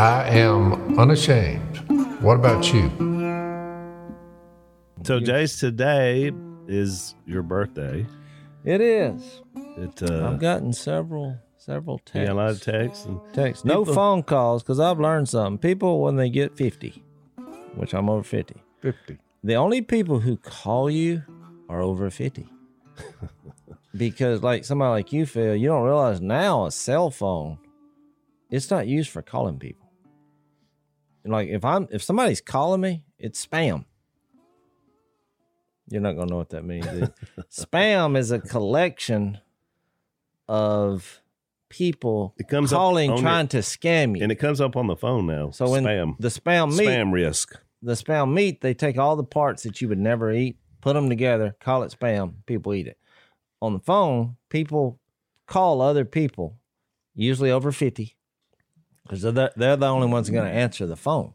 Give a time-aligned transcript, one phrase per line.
[0.00, 1.76] I am unashamed.
[2.22, 2.88] What about you?
[5.04, 6.32] So, Jase, today
[6.66, 8.06] is your birthday.
[8.64, 9.42] It is.
[9.76, 12.28] It, uh, I've gotten several several texts.
[12.28, 13.04] got a lot of texts.
[13.04, 13.66] And texts.
[13.66, 15.58] No people- phone calls because I've learned something.
[15.58, 17.04] People when they get fifty,
[17.74, 19.18] which I'm over fifty, 50.
[19.44, 21.24] the only people who call you
[21.68, 22.48] are over fifty.
[23.94, 27.58] because like somebody like you, Phil, you don't realize now a cell phone,
[28.50, 29.89] it's not used for calling people.
[31.24, 33.84] Like if I'm if somebody's calling me, it's spam.
[35.88, 36.86] You're not gonna know what that means.
[37.50, 39.38] spam is a collection
[40.48, 41.20] of
[41.68, 44.22] people It comes calling on your- trying to scam you.
[44.22, 45.50] and it comes up on the phone now.
[45.50, 47.56] so when spam, the spam spam risk.
[47.82, 51.08] the spam meat, they take all the parts that you would never eat, put them
[51.08, 52.34] together, call it spam.
[52.46, 52.98] People eat it.
[53.62, 54.98] On the phone, people
[55.46, 56.56] call other people,
[57.14, 58.16] usually over 50,
[59.10, 61.34] because they're, the- they're the only ones going to answer the phone.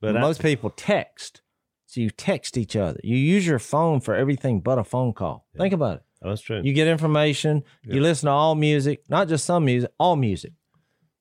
[0.00, 1.40] But But I- most people text.
[1.86, 3.00] So you text each other.
[3.02, 5.46] You use your phone for everything but a phone call.
[5.56, 6.02] Think about it.
[6.22, 6.60] Oh, that's true.
[6.64, 7.62] You get information.
[7.82, 10.52] You listen to all music, not just some music, all music.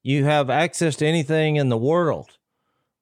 [0.04, 2.38] You have access to anything in the world.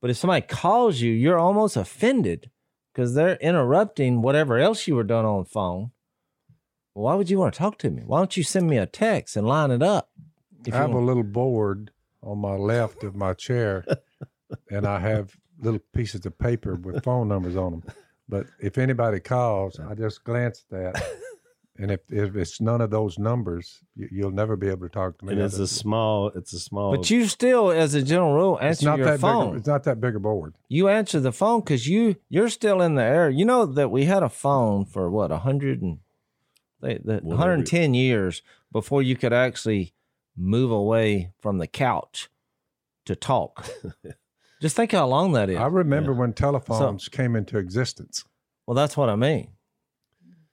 [0.02, 2.50] But if somebody calls you, you're almost offended
[2.94, 5.92] because they're interrupting whatever else you were doing on the phone.
[6.94, 8.04] Why would you want to talk to me?
[8.06, 10.10] Why don't you send me a text and line it up?
[10.66, 11.92] If I you have a little board
[12.24, 13.86] on my left of my chair,
[14.70, 17.84] and I have little pieces of paper with phone numbers on them.
[18.28, 21.04] But if anybody calls, I just glance at that.
[21.78, 25.18] And if, if it's none of those numbers, you, you'll never be able to talk
[25.18, 25.34] to me.
[25.34, 26.28] and it's a small.
[26.30, 26.96] It's a small.
[26.96, 29.52] but you still, as a general rule, it's answer not your that phone.
[29.52, 29.60] big.
[29.60, 30.54] It's not that big a board.
[30.68, 33.30] you answer the phone because you you're still in the air.
[33.30, 36.00] You know that we had a phone for what a hundred and
[36.82, 39.94] they, the, 110 years before you could actually
[40.42, 42.30] move away from the couch
[43.06, 43.68] to talk.
[44.62, 45.58] Just think how long that is.
[45.58, 48.24] I remember when telephones came into existence.
[48.68, 49.50] well, that's what I mean.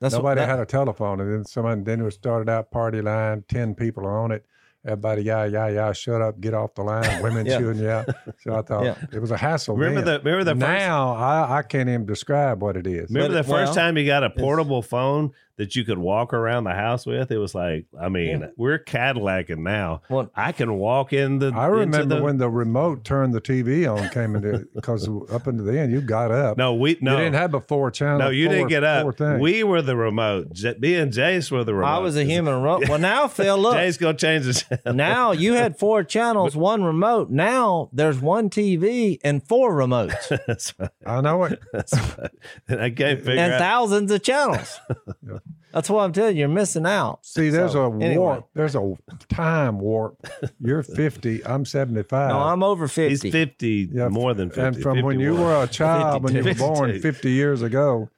[0.00, 3.02] That's what- Nobody that- had a telephone, and then someone then it started out party
[3.02, 3.44] line.
[3.48, 4.44] Ten people are on it.
[4.86, 7.20] Everybody, yeah, yeah, yeah, shut up, get off the line.
[7.22, 7.58] Women Yeah.
[7.58, 8.06] shooting you out.
[8.40, 8.94] So I thought Yeah.
[9.12, 9.76] it was a hassle.
[9.76, 10.20] remember then.
[10.22, 13.10] the remember the first, now I, I can't even describe what it is.
[13.10, 16.32] remember But- the first well, time you got a portable phone that you could walk
[16.32, 17.30] around the house with.
[17.30, 18.46] It was like I mean Yeah.
[18.56, 20.00] we're Cadillacing now.
[20.08, 21.52] Well, I can walk in the.
[21.54, 25.62] I remember the- when the remote turned the TV on came into because up into
[25.64, 26.56] the end you got up.
[26.56, 27.12] No, we no.
[27.12, 28.18] you didn't have a four channel.
[28.18, 29.20] no, you four- didn't get up.
[29.40, 30.52] We were the remote.
[30.52, 31.88] J- me and Jase were the remote.
[31.88, 32.62] I was a human.
[32.62, 33.74] Ro- well, now Phil, look.
[33.74, 34.94] Jase gonna change the channel.
[34.96, 37.30] now you had four channels, one remote.
[37.30, 40.30] Now there's one TV and four remotes
[40.78, 40.90] right.
[41.04, 41.58] I know it.
[41.72, 42.30] That's right.
[42.68, 43.58] And I can't figure and out.
[43.58, 44.78] thousands of channels.
[45.26, 45.38] Yeah.
[45.72, 46.40] That's what I'm telling you.
[46.40, 47.24] You're missing out.
[47.26, 48.16] See, there's So, a anyway.
[48.16, 48.48] warp.
[48.54, 48.94] There's a
[49.28, 50.16] time warp.
[50.60, 51.44] You're 50.
[51.44, 52.30] I'm 75.
[52.30, 53.08] No, I'm over 50.
[53.10, 54.62] He's fifty, Yeah, more than fifty.
[54.62, 58.08] and from when you were a child, when you were born 50 years ago,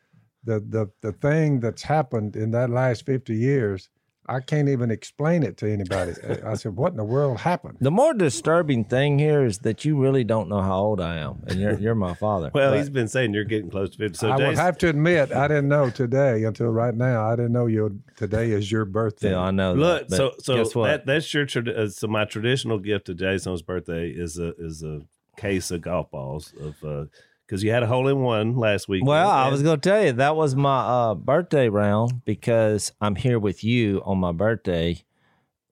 [0.45, 3.89] the, the, the thing that's happened in that last 50 years,
[4.31, 6.13] I can't even explain it to anybody.
[6.47, 7.79] I said, what in the world happened?
[7.81, 11.43] The more disturbing thing here is that you really don't know how old I am,
[11.49, 12.51] and you're you're my father.
[12.55, 14.17] Well, But- he's been saying you're getting close to fifty.
[14.19, 17.27] So I would have to admit, I didn't know today until right now.
[17.29, 19.31] I didn't know your today is your birthday.
[19.33, 19.75] yeah, I know.
[19.75, 20.09] look.
[20.09, 20.87] that, So so guess what?
[20.87, 24.83] that that's your trad- uh, so my traditional gift to Jason's birthday is a is
[24.85, 25.03] a
[25.37, 26.77] case of golf balls of
[27.50, 29.05] because you had a hole in one last week.
[29.05, 33.16] well, I was going to tell you that was my uh, birthday round because I'm
[33.16, 35.03] here with you on my birthday,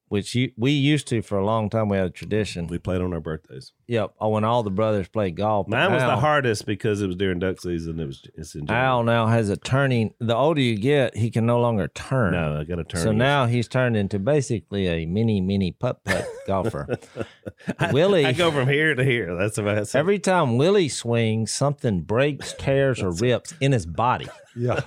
[0.08, 1.88] which you, we used to for a long time.
[1.88, 2.66] We had a tradition.
[2.66, 3.72] we played on our birthdays.
[3.86, 4.14] Yep.
[4.20, 5.66] Oh, when all the brothers played golf.
[5.68, 8.00] But Mine was the hardest because it was during duck season.
[8.00, 10.14] It was it's in Al now has a turning.
[10.18, 12.32] The older you get, he can no longer turn.
[12.32, 13.02] No, I got to turn.
[13.02, 13.14] So it.
[13.14, 16.98] now he's turned into basically a mini, mini putt putt golfer.
[17.92, 19.34] Willie, I go from here to here.
[19.36, 19.94] That's about it.
[19.94, 24.28] every time Willie swings, something breaks, tears, or rips in his body.
[24.56, 24.80] Yeah.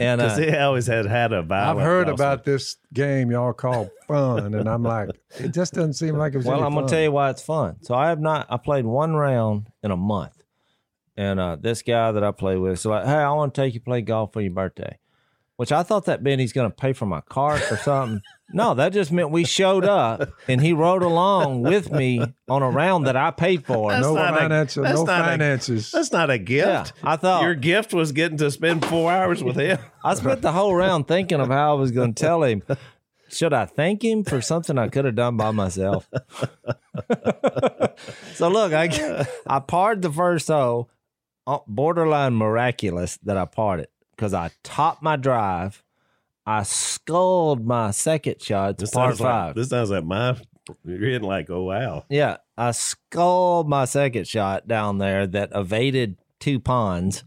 [0.00, 3.52] And because uh, he always had had a I've heard golf about this game y'all
[3.52, 6.46] call fun, and I'm like, it just doesn't seem like it was.
[6.46, 6.90] well, any I'm gonna fun.
[6.90, 7.76] tell you why it's fun.
[7.82, 8.46] So I have not.
[8.48, 10.42] I played one round in a month,
[11.18, 13.74] and uh, this guy that I play with, so like, hey, I want to take
[13.74, 14.98] you play golf for your birthday.
[15.56, 18.22] Which I thought that meant he's going to pay for my cart or something.
[18.52, 22.70] no, that just meant we showed up and he rode along with me on a
[22.70, 23.90] round that I paid for.
[23.92, 24.82] That's No finances.
[24.82, 25.90] that's No not a- finances.
[25.92, 26.66] That's not a gift.
[26.68, 29.78] Yeah, I thought- your gift was getting to spend four hours with him.
[30.04, 32.62] I spent the whole round thinking of how I was going to tell him.
[33.30, 36.08] Should I thank him for something I could have done by myself?
[38.34, 40.90] so look, I I parred the first hole,
[41.46, 45.82] uh, borderline miraculous that I parred it because I topped my drive.
[46.50, 49.54] I sculled my second shot to This par sounds like five.
[49.54, 50.36] this sounds like my
[50.84, 52.04] You're hitting like, oh wow.
[52.08, 57.22] Yeah, I sculled my second shot down there that evaded two ponds.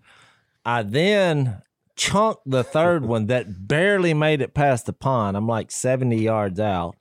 [0.66, 1.62] I then
[1.96, 5.38] chunked the third one that barely made it past the pond.
[5.38, 6.96] I'm like 70 yards out.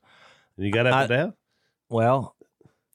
[0.56, 1.34] You got up I- and down?
[1.88, 2.36] Well,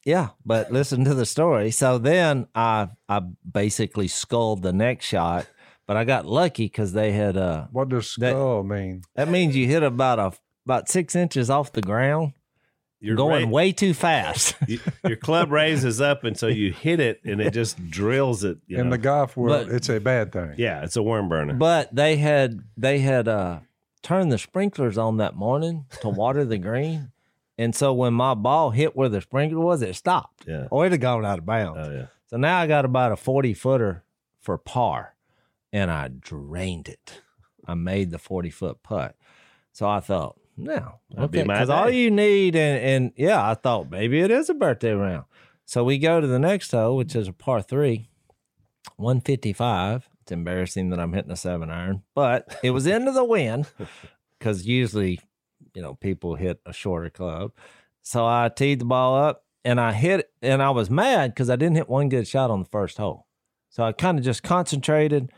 [0.06, 1.70] yeah, but listen to the story.
[1.72, 5.48] So then I I basically sculled the next shot,
[5.88, 9.02] but I got lucky because they had uh What does That- skull mean?
[9.16, 10.34] that means you hit about a
[10.66, 12.34] about six inches off the ground,
[13.00, 14.56] You're going ra- way too fast.
[14.68, 18.58] you- your club raises up, and so you hit it, and it just drills it.
[18.68, 18.92] You In know.
[18.92, 20.56] the golf world, But- it's a bad thing.
[20.58, 21.54] yeah, it's a worm burner.
[21.54, 23.60] But they had they had uh
[24.04, 27.12] turned the sprinklers on that morning to water the green.
[27.60, 30.46] And so when my ball hit where the sprinkler was, it stopped.
[30.48, 30.68] Yeah.
[30.70, 31.80] Or it'd have gone out of bounds.
[31.82, 32.06] oh yeah.
[32.28, 34.04] So now I got about a 40 footer
[34.42, 35.16] for par
[35.72, 37.22] and I drained it.
[37.66, 39.16] I made the 40 foot putt.
[39.74, 41.44] So I thought, no, okay.
[41.44, 45.26] Because all you need, and, and yeah, I thought maybe it is a birthday round.
[45.66, 48.10] So we go to the next hole, which is a par three,
[48.96, 50.10] 155.
[50.22, 53.68] It's embarrassing that I'm hitting a seven iron, but it was into the wind
[54.40, 55.20] because usually,
[55.76, 57.52] you know, people hit a shorter club.
[58.02, 61.50] So I teed the ball up and I hit it, and I was mad because
[61.50, 63.28] I didn't hit one good shot on the first hole.
[63.70, 65.32] So I kind of just concentrated,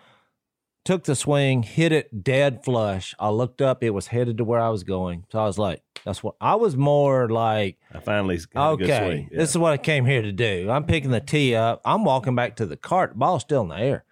[0.84, 3.14] took the swing, hit it dead flush.
[3.20, 5.26] I looked up, it was headed to where I was going.
[5.32, 8.90] So I was like, that's what I was more like, I finally got a good
[8.90, 9.28] okay.
[9.32, 9.38] Yeah.
[9.38, 10.70] this is what I came here to do.
[10.70, 11.82] I'm picking the tee up.
[11.86, 13.12] I'm walking back to the cart.
[13.12, 14.06] The ball's still in the air.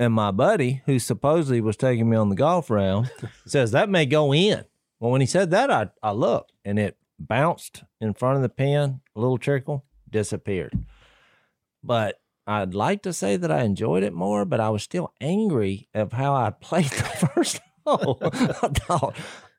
[0.00, 3.10] And my buddy, who supposedly was taking me on the golf round,
[3.46, 4.64] says that may go in.
[5.00, 8.48] Well, when he said that, I, I looked and it bounced in front of the
[8.48, 10.84] pin, a little trickle, disappeared.
[11.82, 15.86] But I'd like to say that I enjoyed it more, but I was still angry
[15.92, 18.18] of how I played the first hole.
[18.22, 19.14] I thought,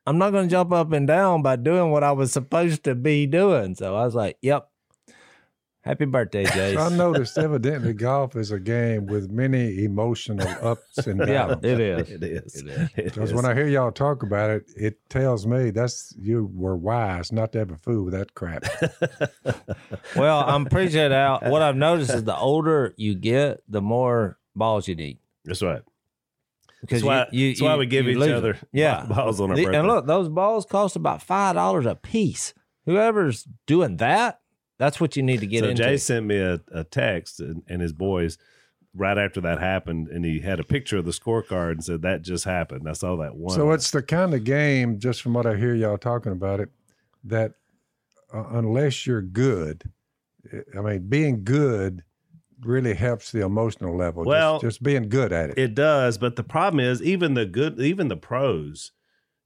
[0.06, 2.96] I'm not going to jump up and down by doing what I was supposed to
[2.96, 3.76] be doing.
[3.76, 4.69] So I was like, yep.
[5.82, 11.18] Happy birthday, So I noticed evidently golf is a game with many emotional ups and
[11.26, 11.64] downs.
[11.64, 12.10] it is.
[12.10, 12.54] it is.
[12.56, 12.90] It is.
[12.96, 16.76] It Because when I hear y'all talk about it, it tells me that's you were
[16.76, 18.64] wise not to ever fool with that crap.
[20.16, 24.38] Well, I'm pretty sure that what I've noticed is the older you get, the more
[24.54, 25.18] balls you need.
[25.44, 25.82] That's right.
[26.82, 29.04] Because That's why, that's why we give each lose other yeah.
[29.06, 29.78] balls on our The- birthday.
[29.78, 32.52] and look, those balls cost about five dollars a piece.
[32.86, 34.39] Whoever's doing that,
[34.80, 35.82] that's what you need to get so into.
[35.82, 38.38] Jay sent me a, a text and, and his boys
[38.94, 42.22] right after that happened, and he had a picture of the scorecard and said that
[42.22, 42.88] just happened.
[42.88, 43.54] I saw that one.
[43.54, 46.70] So it's the kind of game, just from what I hear y'all talking about it,
[47.24, 47.52] that
[48.32, 49.84] uh, unless you're good,
[50.76, 52.02] I mean, being good
[52.62, 54.24] really helps the emotional level.
[54.24, 55.58] Just- Well, just, being good at it.
[55.58, 58.92] It does, but the problem is even the good, even the pros,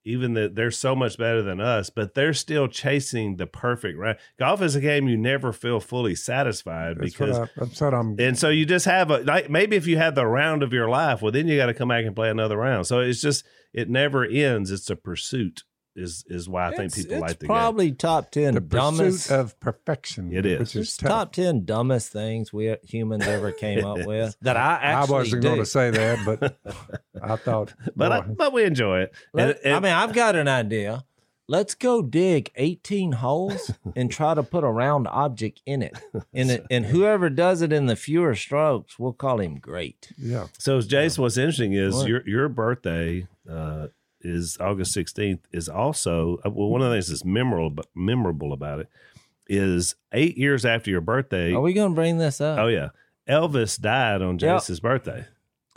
[0.05, 4.19] even the they're so much better than us, but they're still chasing the perfect round.
[4.39, 7.95] Golf is a game you never feel fully satisfied That's because, what, I, that's what
[7.95, 8.17] I'm.
[8.19, 10.89] and so you just have a like maybe if you had the round of your
[10.89, 12.87] life, well then you got to come back and play another round.
[12.87, 14.71] So it's just it never ends.
[14.71, 15.63] It's a pursuit.
[15.97, 17.55] Is is why I think people it's like the game.
[17.55, 19.29] It's probably top ten the dumbest.
[19.29, 20.33] pursuit of perfection.
[20.33, 20.59] It is.
[20.59, 21.09] Which is it's tough.
[21.09, 25.43] top ten dumbest things we humans ever came up with that I I actually wasn't
[25.43, 25.49] do.
[25.49, 26.59] going to say that, but
[27.31, 27.75] I thought.
[27.97, 29.15] But I, but we enjoy it.
[29.33, 31.05] Let- And- and- I mean, I've got an idea.
[31.47, 35.93] Let's go dig 18 holes and try to put a round object in it.
[36.33, 40.09] And, it, and whoever does it in the fewer strokes, we'll call him great.
[40.17, 40.47] yeah.
[40.59, 42.09] So, Jason, what's interesting is What?
[42.09, 43.89] your your birthday uh,
[44.23, 45.47] is August sixteenth.
[45.53, 48.89] Is also uh, well, one of the things that's memorable memorable about it
[49.47, 51.53] is eight years after your birthday.
[51.53, 52.59] Are we going to bring this up?
[52.59, 52.89] oh yeah,
[53.29, 54.41] Elvis died on Yep.
[54.41, 55.27] Jason's birthday,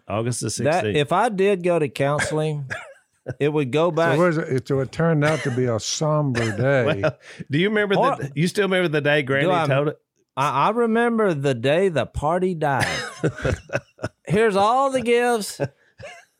[0.07, 0.95] August the that, sixteenth.
[0.97, 2.69] if I did go to counseling,
[3.39, 4.17] it would go So, back.
[4.17, 4.67] what is it?
[4.67, 7.01] so it turned out to be a somber day.
[7.01, 7.17] well,
[7.51, 8.31] do you remember Or- the?
[8.35, 9.99] You still remember the day Granny I- told it?
[10.35, 12.85] I, I remember the day the party died.
[14.27, 15.59] Here's all the gifts.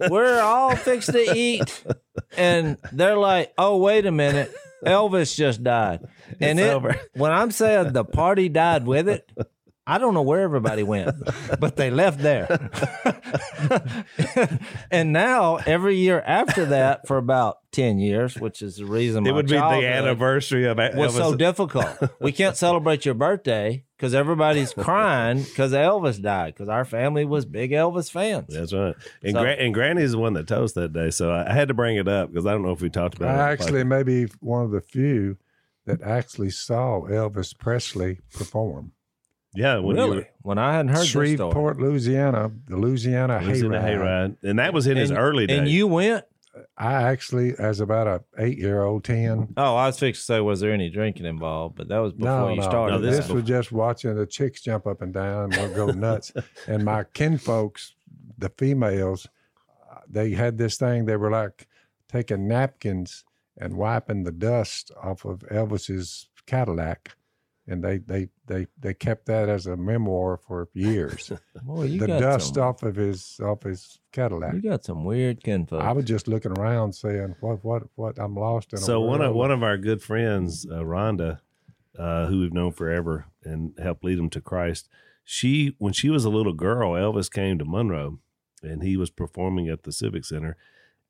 [0.09, 1.83] We're all fixed to eat.
[2.37, 4.53] And they're like, oh, wait a minute.
[4.85, 6.01] Elvis just died.
[6.39, 6.95] And It's it, over.
[7.15, 9.27] when I'm saying the party died with it,
[9.89, 11.15] I don't know where everybody went,
[11.59, 12.45] but they left there.
[14.91, 19.29] and now, every year after that, for about 10 years, which is the reason my
[19.29, 20.95] It would be the anniversary of Elvis.
[20.97, 21.87] was so difficult.
[22.19, 27.45] We can't celebrate your birthday because everybody's crying because Elvis died because our family was
[27.45, 28.53] big Elvis fans.
[28.53, 28.95] That's right.
[29.23, 31.11] And, So- Gran- and Granny's the one that told us that day.
[31.11, 33.15] So I, I had to bring it up because I don't know if we talked
[33.15, 33.29] about it.
[33.29, 35.37] I on the actually may be one of the few
[35.85, 38.91] that actually saw Elvis Presley perform.
[39.55, 40.17] Yeah, when you really?
[40.17, 41.35] were when I hadn't heard this story.
[41.35, 43.81] Shreveport, Louisiana, the Louisiana was Hayride.
[43.83, 45.59] hayride, and that was in his early days.
[45.59, 46.25] and you went?
[46.75, 49.53] I actually, as about a eight year old, ten.
[49.57, 51.75] Oh, I was fixed to say, was there any drinking involved?
[51.75, 52.93] But that was before No, you no, started.
[52.95, 56.33] No, this this was just watching the chicks jump up and down and go nuts.
[56.67, 57.93] and my kinfolks,
[58.37, 59.27] the females,
[59.91, 61.05] uh, they had this thing.
[61.05, 61.67] They were like
[62.11, 63.23] taking napkins
[63.57, 67.15] and wiping the dust off of Elvis's Cadillac,
[67.67, 71.31] and they they they they kept that as a memoir for years.
[71.63, 74.53] Boy, you the got dust some, off of his off his Cadillac.
[74.53, 75.83] You got some weird kinfolk.
[75.83, 78.17] I was just looking around, saying, "What what what?
[78.17, 81.39] I'm lost in." So a one of one of our good friends, uh, Rhonda,
[81.97, 84.87] uh, who we've known forever and helped lead him to Christ.
[85.23, 88.19] She, when she was a little girl, Elvis came to Monroe,
[88.63, 90.55] and he was performing at the Civic Center.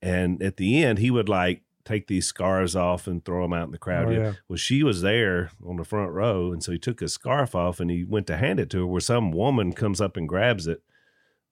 [0.02, 3.66] And at the end, he would like take these scars off and throw them out
[3.66, 4.08] in the crowd.
[4.10, 4.34] Oh, yeah.
[4.48, 7.80] Well, she was there on the front row, and so he took his scarf off
[7.80, 8.88] and he went to hand it to her.
[8.88, 10.82] Where some woman comes up and grabs it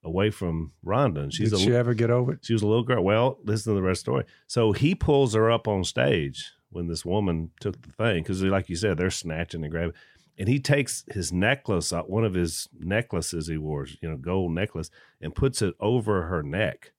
[0.04, 2.40] away from Rhonda, and she's Did a she ever get over it?
[2.42, 3.02] she was a little girl.
[3.02, 4.24] Well, listen to the rest of the story.
[4.46, 8.68] So he pulls her up on stage when this woman took the thing, because like
[8.68, 9.94] you said, they're snatching and grabbing.
[10.38, 14.52] And he takes his necklace, uh, one of his necklaces he wore, you know, gold
[14.52, 14.90] necklace,
[15.20, 16.92] and puts it over her neck.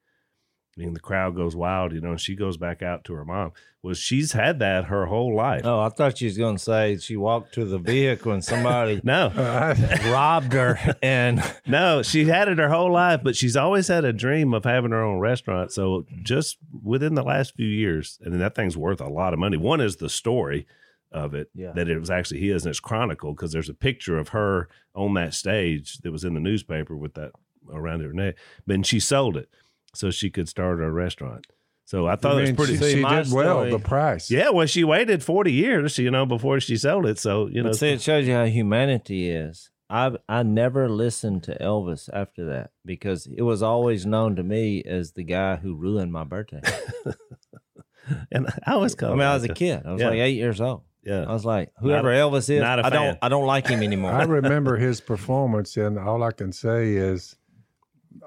[0.77, 3.51] And the crowd goes wild, you know, and she goes back out to her mom.
[3.81, 5.61] Well, she's had that her whole life.
[5.63, 8.99] oh, I thought she was going to say she walked to the vehicle and somebody
[9.03, 9.29] No,
[10.11, 14.13] robbed her and no, she had it her whole life, but she's always had a
[14.13, 15.71] dream of having her own restaurant.
[15.71, 19.57] So just within the last few years, and that thing's worth a lot of money.
[19.57, 20.67] One is the story
[21.11, 21.71] of it Yeah.
[21.73, 25.13] that it was actually his and it's chronicled because there's a picture of her on
[25.13, 27.31] that stage that was in the newspaper with that
[27.71, 28.35] around her neck.
[28.65, 29.49] But she sold it
[29.97, 31.47] so she could start a restaurant.
[31.85, 32.77] So I thought I it was pretty.
[32.77, 33.55] she, she my did well.
[33.59, 34.29] story- The price.
[34.29, 37.17] yeah, well, she waited 40 years, you know, before she sold it.
[37.17, 39.69] So, you know, but see, it shows you how humanity is.
[39.89, 44.83] I I never listened to Elvis after that because it was always known to me
[44.83, 46.59] as the guy who ruined my birthday.
[48.31, 49.83] and I always I mean, I was a kid.
[49.85, 50.09] I was Yeah.
[50.09, 50.81] like eight years old.
[51.03, 51.23] Yeah.
[51.23, 53.17] I was like, whoever Elvis is, I don't.
[53.21, 54.11] I don't like him anymore.
[54.11, 57.37] I remember his performance, and all I can say is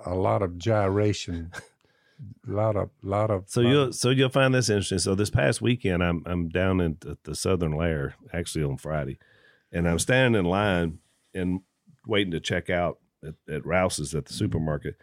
[0.05, 1.53] a lot of gyration,
[2.49, 3.45] a lot of, lot of.
[3.49, 4.99] So you'll um, so you'll find this interesting.
[4.99, 9.19] So this past weekend, I'm I'm down in the, the Southern Lair actually on Friday,
[9.73, 10.99] and I'm standing in line
[11.35, 11.61] and
[12.07, 14.97] waiting to check out at, at Rouse's at the supermarket,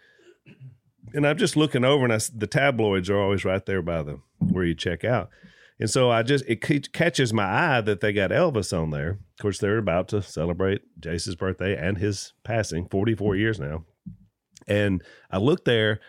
[1.14, 4.20] and I'm just looking over, and I the tabloids are always right there by the
[4.40, 5.30] where you check out,
[5.80, 6.62] and so I just it
[6.94, 9.12] catches my eye that they got Elvis on there.
[9.12, 13.86] Of course, they're about to celebrate Jase's birthday and his passing, 44 years now,
[14.68, 16.00] and I look there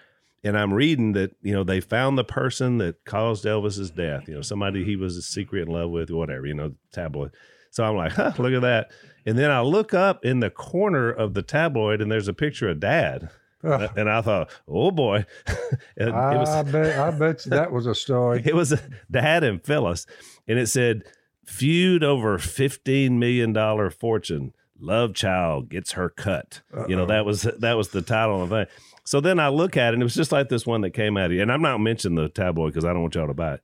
[0.45, 4.29] and I'm reading that you know they found the person that caused Elvis's death.
[4.29, 6.47] You know, somebody he was a secret in love with, whatever.
[6.47, 7.33] You know, tabloid.
[7.71, 8.91] So I'm like, huh, look at that.
[9.27, 12.69] And then I look up in the corner of the tabloid, and there's a picture
[12.69, 13.29] of Dad.
[13.65, 13.91] Ugh.
[13.97, 15.27] And I thought, oh boy,
[15.97, 18.43] And I, was bet, I bet that was a story.
[18.47, 18.75] it was
[19.11, 20.07] Dad and Phyllis,
[20.47, 21.03] and it said
[21.45, 24.53] feud over fifteen million dollar fortune.
[24.81, 26.61] Love child gets her cut.
[26.89, 28.75] You know that was that was the title of the thing.
[29.05, 31.17] So then I look at it, and it was just like this one that came
[31.17, 31.43] out of you.
[31.43, 33.63] And I'm not mentioning the tabloid because I don't want y'all to buy it,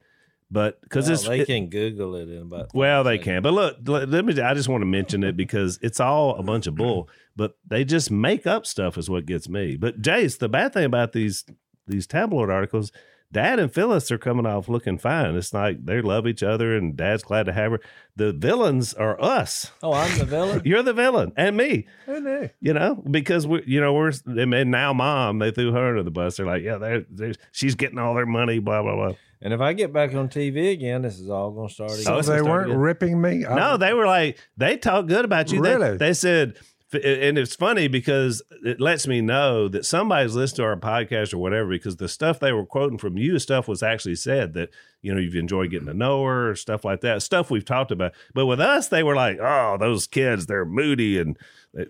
[0.51, 2.75] but because Well, it's they it- can Google it in about.
[2.75, 3.25] well, they seconds.
[3.25, 3.43] can.
[3.43, 4.41] But look, let, let me.
[4.41, 7.09] I just want to mention it because it's all a bunch of bull.
[7.37, 9.77] But they just make up stuff is what gets me.
[9.77, 11.45] But Jase, the bad thing about these
[11.87, 12.91] these tabloid articles,
[13.35, 15.35] Dad and Phyllis are coming off looking fine.
[15.35, 17.81] It's like they love each other, and Dad's glad to have her.
[18.17, 19.73] The villains are us.
[19.83, 20.63] Oh, I'm the villain.
[20.65, 21.87] You're the villain, and me.
[22.09, 22.53] Isn't?
[22.61, 26.11] You know, because we, you know, we're and now mom they threw her under the
[26.11, 26.37] bus.
[26.39, 29.13] They're like, yeah, they're, they're she's getting all their money, blah blah blah.
[29.43, 32.05] and if I get back on TV again, this is all going to start again.
[32.05, 32.79] So they start weren't again.
[32.79, 33.45] ripping me.
[33.45, 35.61] I- No, they were like they talk good about you.
[35.61, 35.97] They- Really?
[35.99, 36.57] They, said,
[36.95, 41.39] and it's funny because it lets me know that somebody's listened to our podcast or
[41.39, 41.69] whatever.
[41.69, 44.71] Because the stuff they were quoting from you, stuff was actually said that
[45.03, 45.99] you know you've enjoyed getting to mm-hmm.
[45.99, 48.13] know her, or stuff like that, stuff we've talked about.
[48.35, 51.39] But with us, they were like, "Oh, those kids, they're moody and."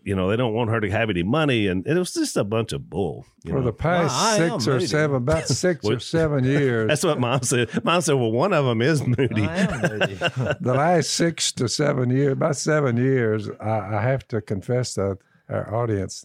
[0.03, 2.45] You know they don't want her to have any money, and it was just a
[2.45, 3.27] bunch of bull.
[3.45, 3.67] You for know?
[3.67, 4.87] the past I am six or moody.
[4.87, 7.85] seven, about six or seven years, That's what mom said.
[7.85, 10.15] Mom said, "Well, one of them is moody." I am moody.
[10.61, 15.19] the last six to seven years, about seven years, I, I have to confess to
[15.51, 16.25] our audience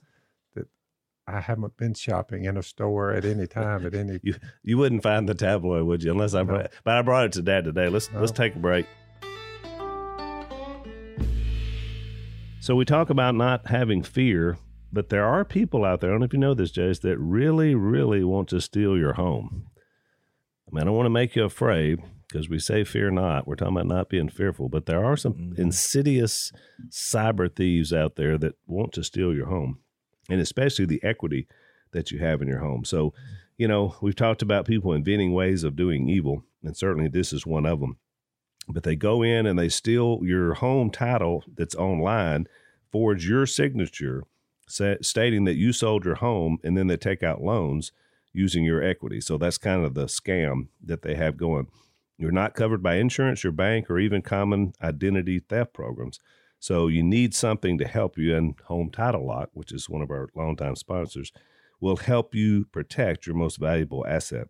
[0.55, 0.67] that
[1.27, 4.21] I haven't been shopping in a store at any time at any.
[4.23, 6.11] You you wouldn't find the tabloid, would you?
[6.11, 7.89] Unless I brought, but I brought it to Dad today.
[7.89, 8.85] Let's let's take a break.
[12.61, 14.57] So we talk about not having fear,
[14.91, 16.09] but there are people out there.
[16.09, 19.13] I don't know if you know this, Jase, that really, really want to steal your
[19.13, 19.67] home.
[20.67, 23.47] I mean, I don't want to make you afraid because we say fear not.
[23.47, 25.57] We're talking about not being fearful, but there are some Mhm.
[25.57, 26.51] insidious
[26.89, 29.79] cyber thieves out there that want to steal your home,
[30.29, 31.47] and especially the equity
[31.91, 32.83] that you have in your home.
[32.83, 33.13] So,
[33.57, 37.47] you know, we've talked about people inventing ways of doing evil, and certainly this is
[37.47, 37.97] one of them.
[38.69, 42.47] But they go in and they steal your home title that's online,
[42.91, 44.23] forge your signature,
[44.67, 47.91] stating that you sold your home, and then they take out loans
[48.31, 49.21] using your equity.
[49.21, 51.67] So that's kind of the scam that they have going.
[52.19, 56.19] You're not covered by insurance, your bank, or even common identity theft programs.
[56.59, 58.35] So you need something to help you.
[58.35, 61.31] And Home Title Lock, which is one of our longtime sponsors,
[61.79, 64.47] will help you protect your most valuable asset.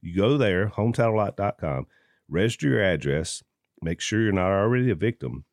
[0.00, 1.86] You go there, hometitlelock.com,
[2.28, 3.42] register your address,
[3.82, 5.44] make sure you're not already a victim,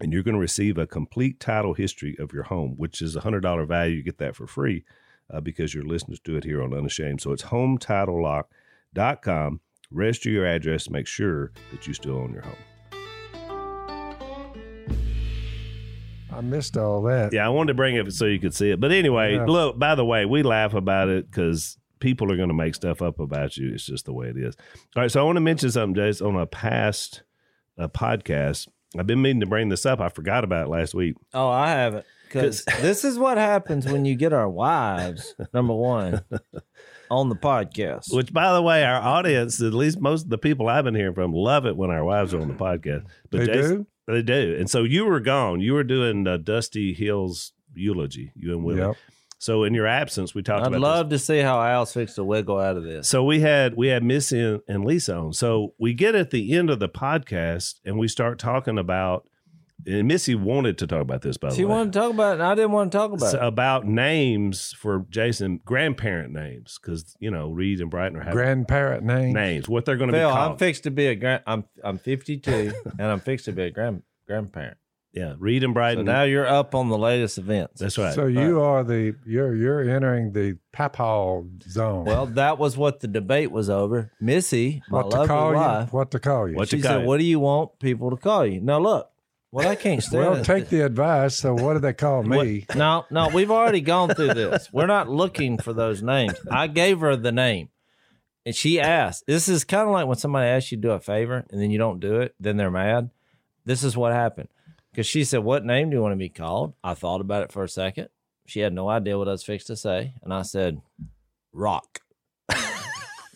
[0.00, 3.20] and you're going to receive a complete title history of your home, which is a
[3.20, 3.96] $100 value.
[3.96, 4.84] You get that for free
[5.32, 7.20] uh, because your listeners do it here on Unashamed.
[7.20, 9.60] So it's hometitlelock.com.
[9.90, 12.56] Register your address, make sure that you still own your home.
[16.30, 17.32] I missed all that.
[17.32, 18.80] Yeah, I wanted to bring it so you could see it.
[18.80, 19.46] But anyway, Yeah.
[19.46, 23.00] look, by the way, we laugh about it because people are going to make stuff
[23.02, 23.72] up about you.
[23.72, 24.54] It's just the way it is.
[24.94, 27.22] All right, so I want to mention something, Jase, on a past
[27.78, 28.68] uh, podcast.
[28.98, 30.00] I've been meaning to bring this up.
[30.00, 31.16] I forgot about it last week.
[31.34, 32.06] Oh, I haven't.
[32.26, 36.22] Because this is what happens when you get our wives, number one,
[37.10, 38.12] on the podcast.
[38.14, 41.14] Which, by the way, our audience, at least most of the people I've been hearing
[41.14, 43.04] from, love it when our wives are on the podcast.
[43.30, 43.86] But They Jason- do?
[44.12, 44.56] They do.
[44.58, 45.60] And so you were gone.
[45.60, 48.80] You were doing uh, Dusty Hill's eulogy, you and Willie.
[48.80, 48.96] Yep.
[49.38, 50.96] So in your absence, we talked about I'd about this.
[50.98, 53.08] love to see how Al's fixed to wiggle out of this.
[53.08, 55.32] So we had we had Missy and, and Lisa on.
[55.32, 59.28] So we get at the end of the podcast and we start talking about
[59.86, 61.68] and Missy wanted to talk about this by the She way.
[61.68, 63.44] She wanted to talk about it, and I didn't want to talk about So it.
[63.46, 69.04] about names for Jason, grandparent names, because you know Reed and Brighton are having Grandparent
[69.04, 69.32] name.
[69.32, 69.68] names.
[69.68, 70.36] What they're going to be called?
[70.52, 71.44] I'm fixed to be a grand.
[71.46, 74.78] I'm I'm 52, and I'm fixed to be a grand grandparent.
[75.12, 77.80] Yeah, Reed and So now you're up on the latest events.
[77.80, 78.14] that's right.
[78.14, 82.04] So you are the you're you're entering the papal zone.
[82.04, 84.12] Well, that was what the debate was over.
[84.20, 85.98] Missy, my what to lovely call wife, you?
[85.98, 86.56] What to call you?
[86.56, 87.06] What to she call said, you?
[87.06, 89.10] "What do you want people to call you?" Now look,
[89.50, 90.24] what I can't stand.
[90.24, 91.36] well, take the advice.
[91.36, 92.66] So what do they call me?
[92.76, 94.70] No, no, we've already gone through this.
[94.72, 96.34] We're not looking for those names.
[96.50, 97.70] I gave her the name.
[98.44, 99.24] And she asked.
[99.26, 101.70] This is kind of like when somebody asks you to do a favor and then
[101.70, 103.10] you don't do it, then they're mad.
[103.66, 104.48] This is what happened.
[104.98, 106.74] Because she said, What name do you want to be called?
[106.82, 108.08] I thought about it for a second.
[108.46, 110.14] She had no idea what I was fixed to say.
[110.24, 110.80] And I said,
[111.52, 112.00] Rock.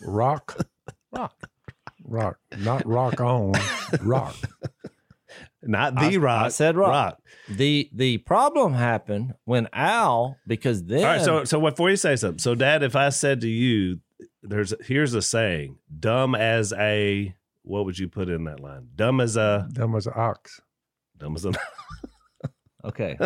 [0.05, 0.67] Rock,
[1.13, 1.47] Rock.
[2.03, 3.53] rock, not rock on,
[4.01, 4.35] rock.
[5.61, 6.45] Not the I- rock.
[6.47, 7.21] I said rock.
[7.47, 11.21] The the problem happened when Al, because then All right.
[11.21, 14.01] So so before you say something, so Dad, if I said to you,
[14.41, 18.89] there's here's a saying, dumb as a what would you put in that line?
[18.97, 20.59] Dumb as a Dumb as an ox.
[21.23, 21.45] Dumb as
[22.85, 23.17] Okay.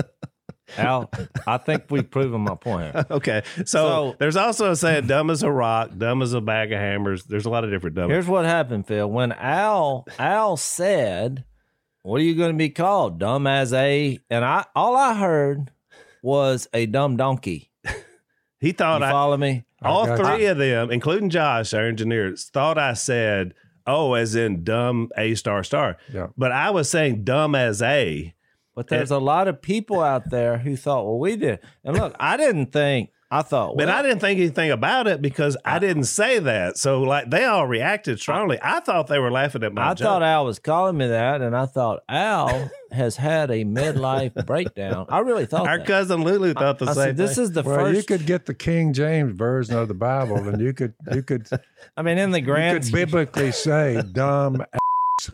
[0.78, 1.10] Al,
[1.48, 3.42] I think we've proven my point okay.
[3.60, 6.80] So, So- there's also a saying, dumb as a rock, dumb as a bag of
[6.80, 7.24] hammers.
[7.24, 8.10] There's a lot of different dumb.
[8.10, 9.10] Here's what happened, Phil.
[9.10, 11.46] When Al Al said,
[12.04, 13.18] "What are you going to be called?
[13.18, 15.72] Dumb as a?" and I all I heard
[16.22, 17.72] was a dumb donkey.
[18.60, 19.64] he You thought I, follow me?
[19.82, 23.54] all got three of them, including Josh, our engineer, thought I said,
[23.88, 25.97] oh, as in dumb a star star.
[26.13, 26.28] Yeah.
[26.38, 28.34] But I was saying dumb as a.
[28.76, 32.15] But there's a lot of people out there who thought, "Well, we did." And look,
[32.19, 33.10] I didn't think.
[33.30, 36.78] I thought, But I didn't think anything about it because I didn't say that.
[36.78, 38.58] So like they all reacted strongly.
[38.62, 40.06] I thought they were laughing at my I joke.
[40.06, 45.08] thought Al was calling me that, and I thought Al has had a midlife breakdown.
[45.10, 45.88] I really thought Our that.
[45.88, 47.44] cousin Lulu thought the I same said, "This thing.
[47.44, 50.62] is the Well, first." you could get the King James version of the Bible, and
[50.62, 51.50] you could you could
[51.98, 54.63] I mean, in the grand, you grand, could biblically say dumb.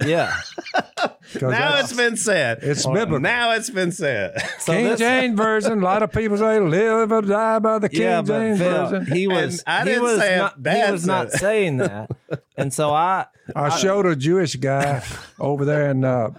[0.06, 0.34] Yeah.
[1.41, 2.60] Now it's been said.
[2.62, 3.19] it's biblical.
[3.19, 4.36] Now it's been said.
[4.60, 5.79] So King this- James version.
[5.82, 9.13] A lot of people say live or die by the King yeah, James Phil, version.
[9.15, 10.38] he was I he didn't was say it.
[10.38, 12.12] not, he was said not saying that,
[12.58, 13.25] and so I
[13.56, 15.03] I showed a Jewish guy
[15.39, 16.29] over there in uh,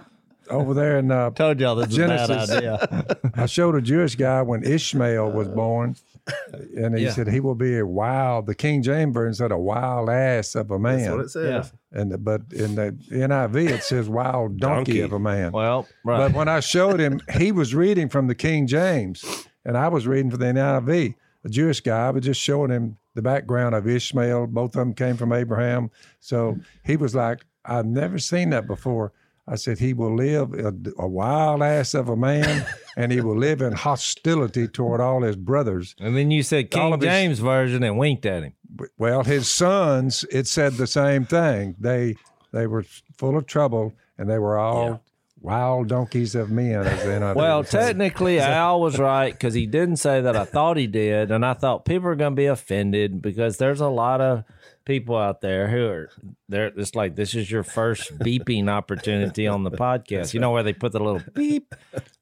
[0.49, 2.49] over there in uh, told y'all this is a Genesis.
[2.49, 3.17] bad idea.
[3.35, 5.97] I showed a Jewish guy when Ishmael was born,
[6.77, 7.11] and he Yeah.
[7.11, 8.47] said he will be a wild.
[8.47, 11.73] The King James version said a wild ass of a man, That's what it says.
[11.91, 14.99] and but in the NIV it says wild donkey, Donkey.
[15.01, 15.51] of a man.
[15.51, 16.17] Well, right.
[16.17, 19.23] But when I showed him, he was reading from the King James,
[19.63, 21.15] and I was reading from the NIV.
[21.43, 24.47] A Jewish guy, I was just showing him the background of Ishmael.
[24.47, 25.91] Both of them came from Abraham.
[26.19, 29.11] So he was like, I've never seen that before.
[29.47, 32.65] I said, He will live a, a wild ass of a man,
[32.97, 35.95] and he will live in hostility toward all his brothers.
[35.99, 38.53] and then you said King of his- James version and winked at him.
[38.97, 41.75] Well, his sons, it said the same thing.
[41.79, 42.15] They
[42.51, 42.83] they were
[43.17, 45.01] full of trouble, and they were all
[45.39, 46.85] wild donkeys of men.
[46.85, 50.35] As they Well, technically, Al was right because he didn't say that.
[50.35, 53.79] I thought he did, and I thought people are going to be offended because there's
[53.81, 54.43] a lot of
[54.85, 56.09] people out there who are
[56.47, 60.33] they're it's like this is your first beeping opportunity on the podcast.
[60.33, 61.73] You know where they put the little beep.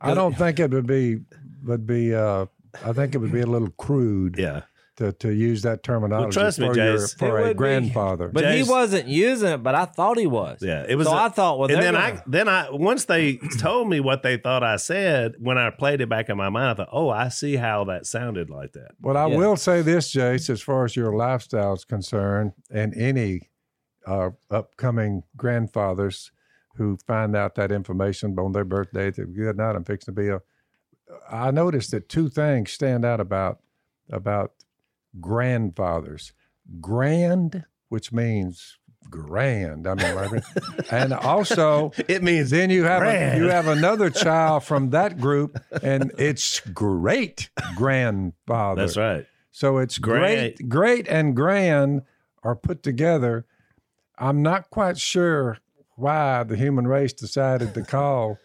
[0.02, 1.22] I don't think it would be
[1.64, 2.16] would be.
[2.16, 2.48] Uh,
[2.84, 4.62] I think it would be a little crude Yeah.
[4.98, 7.58] To, to use that terminology trust me, for, your, Jase, for it would a be.
[7.58, 8.28] grandfather.
[8.28, 10.60] But he wasn't using it, but I thought he was.
[10.62, 11.08] Yeah, it was.
[11.08, 14.00] So a- I thought, well, and then gonna- I then I once they told me
[14.00, 16.90] what they thought I said when I played it back in my mind, I thought,
[16.92, 18.92] oh, I see how that sounded like that.
[19.02, 19.38] But I Yeah.
[19.38, 23.50] will say this, Jase, as far as your lifestyle is concerned, and any
[24.06, 26.32] uh, upcoming grandfathers
[26.76, 30.28] who find out that information on their birthday, they're good night, I'm fixing to be
[30.30, 30.42] a.
[31.32, 33.58] I noticed that two things stand out about
[34.12, 34.52] about
[35.20, 36.34] grandfathers.
[36.80, 38.78] Grand, which means
[39.10, 39.88] grand.
[39.88, 40.44] I mean, like,
[40.92, 45.60] and also It means then you have a, you have another child from that group,
[45.82, 48.82] and it's great grandfather.
[48.82, 49.26] that's right.
[49.52, 50.58] So it's great.
[50.58, 52.02] great, great, and grand
[52.44, 53.46] are put together.
[54.18, 55.60] I'm not quite sure
[55.96, 58.40] why the human race decided to call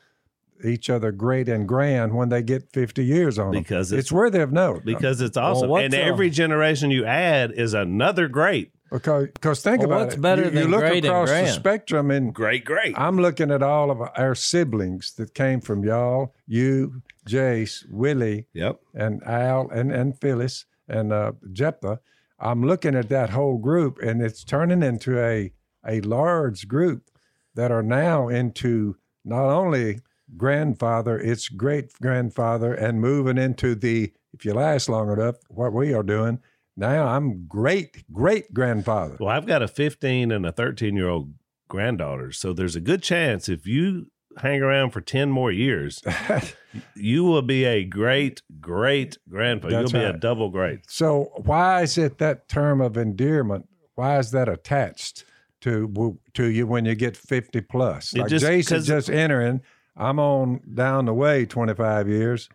[0.65, 3.63] each other great and grand when they get 50 years on them.
[3.63, 4.85] Because it's, it's- worthy of note.
[4.85, 9.63] Because it's awesome, what's and a- every generation you add is another great, because because
[9.63, 10.21] think Well, about what's it.
[10.21, 12.95] better you, you look great and across the spectrum and great, great.
[12.99, 18.81] I'm looking at all of our siblings that came from y'all, you, Jase, Willie, Yep.
[18.95, 22.01] and Al and, and Phyllis and uh, Jephthah.
[22.41, 25.53] I'm looking at that whole group, and it's turning into a
[25.87, 27.11] a large group
[27.55, 30.01] that are now into not only
[30.37, 35.93] grandfather, it's great grandfather, and moving into the if you last long enough, what we
[35.95, 36.41] are doing
[36.77, 37.07] now.
[37.07, 39.17] I'm great great grandfather.
[39.19, 41.33] Well, I've got a 15 and a 13 year old
[41.69, 46.01] granddaughter, so there's a good chance if you hang around for 10 more years,
[46.95, 49.75] you will be a great, great grandfather.
[49.83, 50.81] That's You'll be a double great.
[50.89, 53.67] So why is it that term of endearment?
[53.97, 55.25] Why is that attached
[55.63, 58.13] to to you when you get fifty plus?
[58.15, 59.63] It Like just- 'cause- just entering.
[59.99, 62.49] I'm on down the way twenty five years.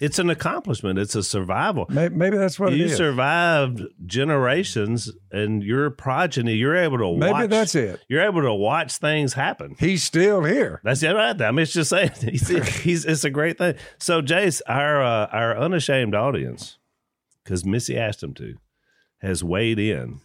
[0.00, 0.98] It's an accomplishment.
[0.98, 1.84] It's a survival.
[1.90, 2.96] Maybe, maybe that's what you it is.
[2.96, 6.54] survived generations, and your progeny.
[6.54, 7.50] You're able to maybe watch.
[7.50, 8.00] that's it.
[8.08, 9.76] You're able to watch things happen.
[9.78, 10.80] He's still here.
[10.84, 11.40] That's it, right?
[11.42, 12.12] I mean, it's just saying.
[12.20, 12.48] He's,
[12.82, 13.74] he's it's a great thing.
[13.98, 16.78] So, Jase, our uh, our unashamed audience,
[17.44, 18.54] because Missy asked him to,
[19.20, 20.20] has weighed in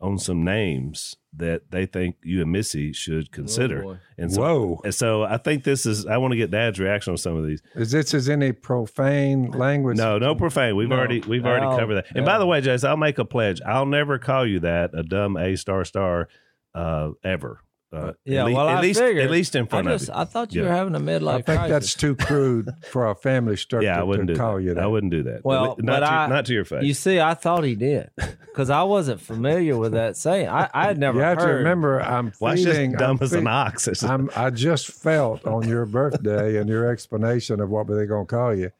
[0.00, 3.82] on some names that they think you and Missy should consider.
[3.82, 3.96] boy.
[4.18, 4.80] and so, Whoa!
[4.84, 6.06] and so, I think this is.
[6.06, 7.62] I want to get Dad's reaction on some of these.
[7.74, 9.96] Is this is any profane language?
[9.96, 10.76] No, no profane.
[10.76, 10.96] We've No.
[10.96, 12.06] already we've already Al- covered that.
[12.14, 13.60] And by the way, Jase, I'll make a pledge.
[13.62, 16.28] I'll never call you that a dumb A star star
[16.74, 17.60] uh, ever.
[17.94, 19.24] Uh, Yeah, at, lea- well, at I least figured.
[19.24, 20.20] at least in I front just of you.
[20.20, 20.68] I thought you Yeah.
[20.68, 21.70] were having a midlife I think crisis.
[21.70, 24.62] that's too crude for a family structure Yeah, I wouldn't to do call that.
[24.62, 24.82] you that.
[24.82, 25.44] I wouldn't do that.
[25.44, 26.84] Well, not but to, I- not to your face.
[26.84, 28.10] You see, I thought he did
[28.46, 30.48] because I wasn't familiar with that saying.
[30.48, 31.46] I, I had never you have heard.
[31.46, 34.02] to remember, I'm Well, feeling just dumb I'm as an fe- ox.
[34.02, 38.26] I'm, I just felt on your birthday and your explanation of what were they going
[38.26, 38.70] to call you.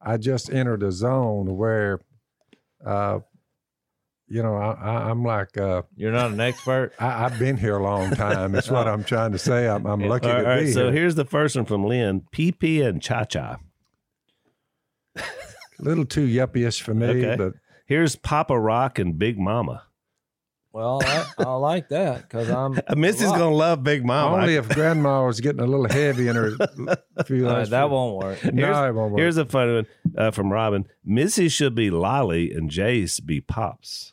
[0.00, 2.00] I just entered a zone where,
[2.84, 3.20] uh,
[4.32, 6.92] you know, I, I, I'm like, uh, You're not an expert.
[6.98, 8.54] I, I've been here a long time.
[8.54, 9.68] It's what I'm trying to say.
[9.68, 10.92] I'm, I'm lucky All to right, be so here.
[10.92, 12.22] here's the first one from Lynn.
[12.32, 13.58] PP and Cha Cha.
[15.16, 15.22] A
[15.78, 17.36] little too yuppie-ish for me, Okay.
[17.36, 17.54] but
[17.86, 19.82] Here's Papa Rock and Big Mama.
[20.72, 22.80] Well, I, I like that because I'm.
[22.98, 23.36] Missy's Rock.
[23.38, 24.36] gonna love Big Mama.
[24.36, 26.52] only if Grandma was getting a little heavy in her
[27.26, 28.44] few All right, last that few- won't work.
[28.44, 29.18] No, Here's- it won't work.
[29.20, 30.86] Here's a funny one uh, from Robin.
[31.04, 34.11] Missy should be Lolly and Jase be Pops.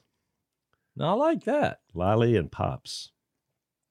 [0.99, 1.79] No, I like that.
[1.93, 3.11] Lolly and Pops.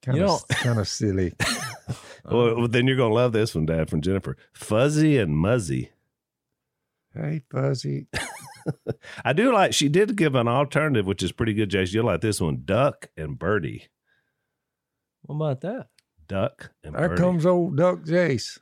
[0.05, 1.33] kind you of don't- kind of silly.
[2.25, 4.37] well, well, then you're gonna love this one, Dad, from Jennifer.
[4.53, 5.91] Fuzzy and Muzzy.
[7.15, 8.07] Hey, Fuzzy.
[9.25, 9.73] I do like.
[9.73, 11.93] She did give an alternative, which is pretty good, Jase.
[11.95, 12.63] You'll like this one.
[12.67, 13.89] Duck and Birdie.
[15.23, 15.89] What about that?
[16.27, 17.21] Duck and There Birdie.
[17.23, 18.59] comes old Duck Jase.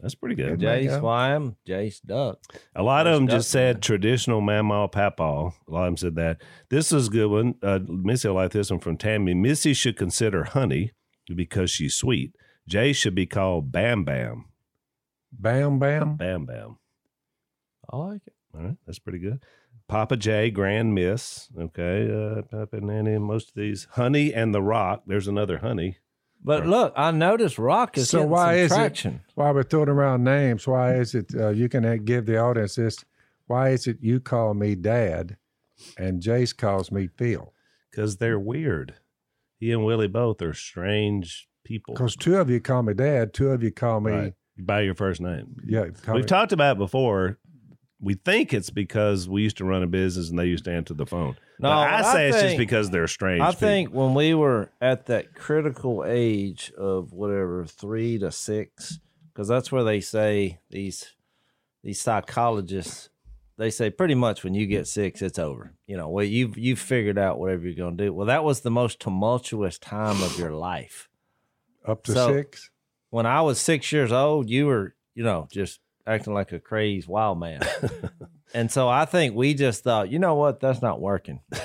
[0.00, 0.60] That's pretty good.
[0.60, 0.76] Yeah.
[0.76, 1.00] Jase go.
[1.00, 2.38] Wyam, Jase Duck.
[2.74, 3.80] A lot of them duck, just said man.
[3.80, 5.52] traditional mamaw papaw.
[5.66, 6.42] A lot of them said that.
[6.68, 7.54] This is a good one.
[7.62, 9.32] Uh, Missy will like this one from Tammy.
[9.34, 10.92] Missy should consider honey
[11.34, 12.34] because she's sweet.
[12.68, 14.46] Jay should be called Bam Bam.
[15.32, 16.16] Bam, bam.
[16.16, 16.78] Bam Bam.
[17.90, 18.34] I like it.
[18.54, 19.42] All right, that's pretty good.
[19.88, 21.48] Papa J, Grand Miss.
[21.58, 23.18] Okay, uh, Papa Nanny.
[23.18, 25.04] Most of these, Honey and the Rock.
[25.06, 25.98] There's another Honey.
[26.46, 26.68] But Right.
[26.68, 29.20] look, I noticed Rock is So why some is it- traction.
[29.34, 33.04] While we're throwing around names, why is it uh, you can give the audience this?
[33.48, 35.36] Why is it you call me Dad,
[35.98, 37.52] and Jase calls me Phil?
[37.90, 38.94] because they're weird.
[39.58, 41.94] He and Willie both are strange people.
[41.94, 44.34] Because two of you call me dad, two of you call me Right.
[44.58, 45.56] by your first name.
[45.64, 45.84] yeah.
[46.08, 47.38] We've me, talked about it before.
[48.00, 50.92] We think it's because we used to run a business and they used to answer
[50.94, 51.36] the phone.
[51.58, 53.40] No, But I I say it's just because they're strange.
[53.40, 53.60] I people.
[53.60, 59.00] think when we were at that critical age of whatever three to six,
[59.32, 61.14] because that's where they say these
[61.82, 63.08] these psychologists
[63.58, 65.72] they say pretty much when you get six, it's over.
[65.86, 68.12] You know, well you've you've figured out whatever you're going to do.
[68.12, 71.08] Well, that was the most tumultuous time of your life.
[71.86, 72.70] up to so- six.
[73.08, 77.08] When I was six years old, you were you know just acting like a crazed
[77.08, 77.60] wild man.
[78.54, 81.40] And so I think we just thought, you know what, that's not working.
[81.52, 81.60] I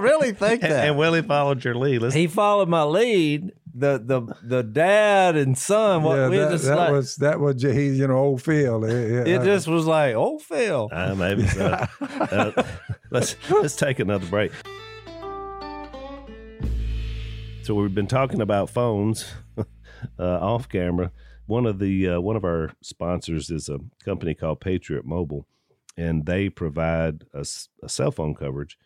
[0.00, 0.86] really think that.
[0.86, 2.02] and Willie followed your lead.
[2.02, 3.50] Let's, he followed my lead.
[3.74, 6.04] The the the dad and son.
[6.04, 8.88] What yeah, we that, just that like, was that was he, you know, old Phil.
[8.88, 10.88] Yeah, it just was like, oh Phil.
[10.92, 11.84] Uh, maybe so.
[12.00, 12.62] uh,
[13.10, 14.52] let's let's take another break.
[17.62, 19.32] So we've been talking about phones
[20.18, 21.10] off camera.
[21.46, 25.46] One of the uh, one of our sponsors is a company called Patriot Mobile,
[25.96, 28.78] and they provide a cell phone coverage,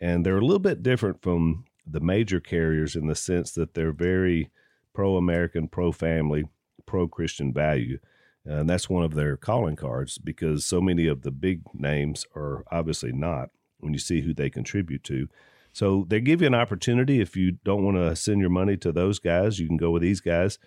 [0.00, 3.92] and they're a little bit different from the major carriers in the sense that they're
[3.92, 4.50] very
[4.92, 6.44] pro-American, pro-family,
[6.86, 7.98] pro-Christian value.
[8.44, 12.64] And that's one of their calling cards because so many of the big names are
[12.70, 15.28] obviously not when you see who they contribute to.
[15.76, 17.20] So they give you an opportunity.
[17.20, 20.00] If you don't want to send your money to those guys, you can go with
[20.00, 20.58] these guys.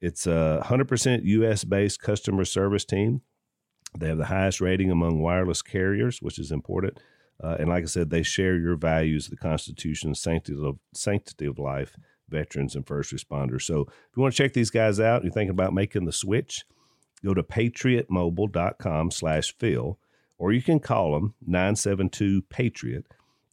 [0.00, 3.20] It's a 100% US based customer service team.
[3.96, 6.98] They have the highest rating among wireless carriers, which is important.
[7.40, 11.60] Uh, and like I said, they share your values, the Constitution, sanctity of, sanctity of
[11.60, 11.96] life,
[12.28, 13.62] veterans, and first responders.
[13.62, 16.64] So if you want to check these guys out, you're thinking about making the switch,
[17.24, 19.96] go to patriotmobile.com slash Phil,
[20.38, 23.06] or you can call them 972 Patriot.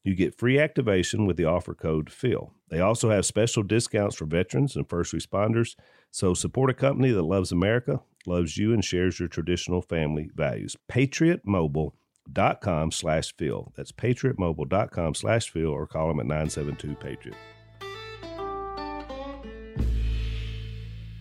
[0.03, 2.51] You get free activation with the offer code Phil.
[2.69, 5.75] They also have special discounts for veterans and first responders.
[6.11, 10.75] So support a company that loves America, loves you, and shares your traditional family values.
[10.91, 13.71] PatriotMobile.com slash Phil.
[13.77, 17.37] That's PatriotMobile.com slash Phil or call them at 972 Patriot.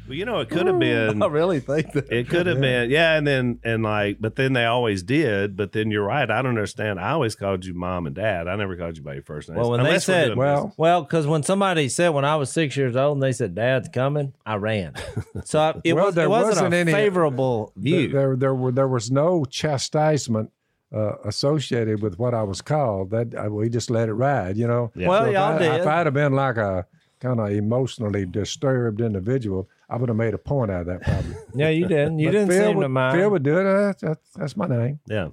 [0.09, 2.11] Well, you know, it could have been I really think that.
[2.11, 5.57] it could have been, yeah, and then and like, but then they always did.
[5.57, 6.29] But then you're right.
[6.29, 6.99] I don't understand.
[6.99, 8.49] I always called you mom and dad.
[8.49, 9.59] I never called you by your first name.
[9.59, 10.75] Well, when they Unless we're said- Well, business.
[10.79, 13.88] Well, because when somebody said when I was six years old and they said Dad's
[13.88, 14.95] coming, I ran.
[15.45, 18.09] So I, it Well, was there it wasn't, wasn't a any- favorable view.
[18.09, 20.51] There, there were there was no chastisement
[20.95, 23.11] uh, associated with what I was called.
[23.11, 24.91] That uh, we just let it ride, you know.
[24.95, 25.09] Yeah.
[25.09, 25.81] Well, if y'all I, did.
[25.81, 26.87] If I'd have been like a
[27.21, 31.35] kind of emotionally disturbed individual, I would have made a point out of that probably.
[31.55, 32.18] yeah, you didn't.
[32.18, 33.18] You didn't Phil seem would, to mind.
[33.18, 33.66] Phil would do it.
[33.66, 35.00] Uh, that's, that's my name.
[35.07, 35.28] yeah.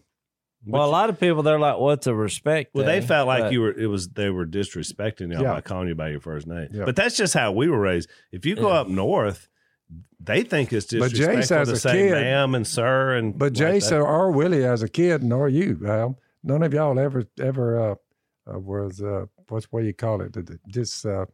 [0.66, 3.52] well, a lot of people they're like, "What's a respect?" Well, they felt like But-
[3.54, 3.72] you were.
[3.72, 5.54] It was they were disrespecting you Yeah.
[5.54, 6.68] by calling you by your first name.
[6.74, 6.84] Yeah.
[6.86, 8.10] But that's just how we were raised.
[8.32, 8.82] If you go Yeah.
[8.82, 9.48] up north,
[10.20, 13.16] they think it's disrespectful But Jase disrespectful as to a say kid- ma'am and sir
[13.16, 13.38] and.
[13.40, 14.02] But like Jase that.
[14.02, 17.96] or Willie as a kid, nor you, Al, none of y'all ever ever uh,
[18.54, 20.36] uh, was uh, what's what you call it?
[20.68, 21.26] Just uh,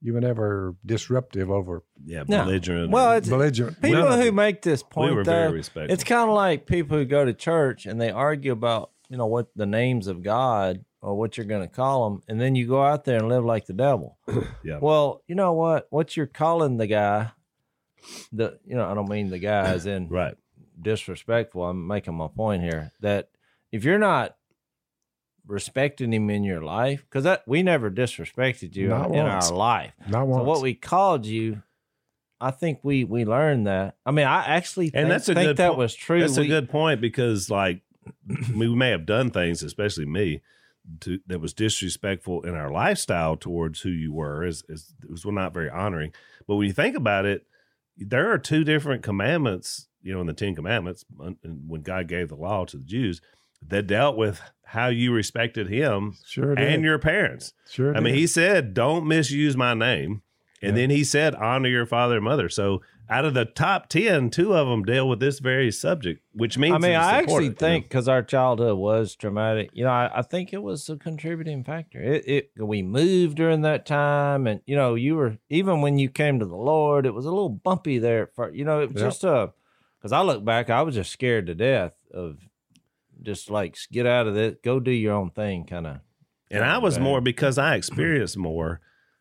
[0.00, 2.44] you were never disruptive over yeah, No.
[2.44, 2.90] belligerent.
[2.90, 3.80] Well, it's belligerent.
[3.82, 5.32] people None who make this point, we point were though.
[5.32, 5.92] very respectful.
[5.92, 9.26] It's kind of like people who go to church and they argue about you know
[9.26, 12.66] what the names of God or what you're going to call them, and then you
[12.66, 14.18] go out there and live like the devil.
[14.64, 14.78] Yeah.
[14.80, 15.86] Well, you know what?
[15.90, 17.30] What you're calling the guy,
[18.32, 20.36] the you know I don't mean the guy as in right.
[20.80, 21.64] disrespectful.
[21.64, 23.30] I'm making my point here that
[23.72, 24.36] if you're not
[25.48, 29.50] respecting him in your life, because that we never disrespected you Not in once.
[29.50, 29.92] our life.
[30.08, 30.42] Not once.
[30.42, 31.62] So what we called you,
[32.40, 33.96] I think we we learned that.
[34.06, 36.20] I mean, I actually And think, that's a think good that po- was true.
[36.20, 37.80] That's a good point because, like,
[38.54, 40.40] we may have done things, especially me,
[41.00, 44.44] to, that was disrespectful in our lifestyle towards who you were.
[44.44, 46.12] Is is it was not very honoring.
[46.46, 47.46] But when you think about it,
[47.96, 49.86] there are two different commandments.
[50.00, 53.20] You know, in the Ten Commandments, when God gave the law to the Jews,
[53.66, 56.68] that dealt with how you respected Him sure did.
[56.68, 57.52] and your parents.
[57.68, 60.22] sure I mean, he said, "Don't misuse my name,"
[60.62, 60.82] and Yeah.
[60.82, 64.54] then he said, "Honor your father and mother." So, out of the top ten, two
[64.54, 67.84] of them deal with this very subject, which means I mean, I actually important, think
[67.86, 72.02] because our childhood was traumatic, you know, I, I think it was a contributing factor.
[72.02, 76.10] It, it we moved during that time, and you know, you were even when you
[76.10, 78.26] came to the Lord, it was a little bumpy there.
[78.26, 79.10] For you know, it was Yep.
[79.10, 79.52] just a
[79.98, 82.36] because I look back, I was just scared to death of
[83.22, 85.96] just like get out of this, go do your own thing, kind of.
[86.50, 88.80] and I was more because I experienced more.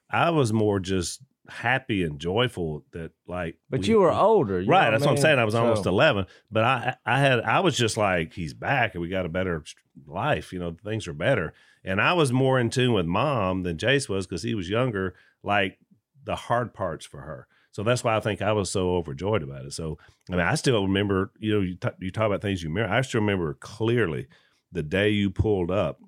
[0.10, 3.58] I was more just happy and joyful that like.
[3.70, 4.92] But we- you were older, you right?
[4.92, 5.40] That's what I'm saying.
[5.40, 9.02] I was almost eleven, but I I had I was just like he's back and
[9.02, 9.64] we got a better
[10.06, 10.54] life.
[10.54, 14.08] You know, things are better, and I was more in tune with mom than Jase
[14.10, 15.16] was because he was younger.
[15.44, 15.80] Like
[16.24, 17.48] the hard parts for her.
[17.78, 19.72] So that's why I think I was so overjoyed about it.
[19.72, 20.00] So
[20.32, 21.32] I mean, I still remember.
[21.38, 22.92] You know, you t- you talk about things you remember.
[22.92, 24.26] I still remember clearly
[24.72, 26.00] the day you pulled up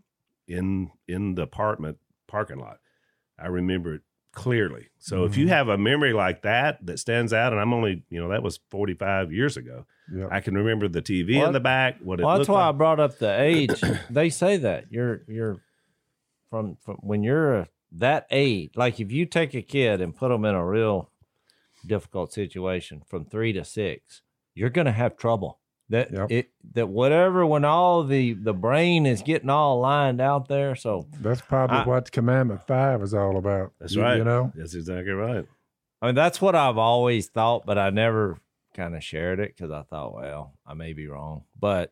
[0.48, 2.80] in in the apartment parking lot.
[3.38, 4.02] I remember it
[4.34, 4.88] clearly.
[4.98, 5.50] So if you Mhm.
[5.50, 8.58] have a memory like that that stands out, and I'm only you know that was
[8.72, 9.86] 45 years ago.
[10.12, 10.28] Yeah.
[10.32, 12.00] I can remember the TV Well, in the back.
[12.02, 13.84] What it Well, that's looked why I brought up the age.
[14.10, 15.62] they say that you're you're
[16.50, 18.72] from from when you're that age.
[18.76, 21.12] Like if you take a kid and put them in a real
[21.86, 24.22] difficult situation from three to six,
[24.56, 25.60] you're going to have trouble.
[25.92, 26.32] That Yep.
[26.32, 30.76] it that whatever when all the the brain is getting all lined out there.
[30.76, 33.72] So That's probably I- what Commandment Five is all about.
[33.80, 34.18] That's You- right.
[34.18, 35.46] You know, That's exactly right.
[36.02, 38.38] I mean that's what I've always thought, but I never
[38.76, 41.92] kind of shared it because I thought, well, I may be wrong, but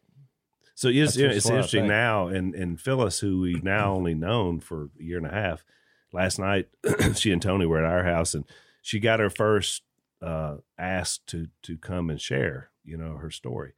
[0.76, 4.60] So it's, you know, it's interesting now, and and Phyllis, who we've now only known
[4.60, 5.66] for a year and a half,
[6.14, 6.68] last night
[7.16, 8.46] she and Tony were at our house, and
[8.88, 9.82] she got her first
[10.22, 13.74] uh, asked to to come and share, you know, her story,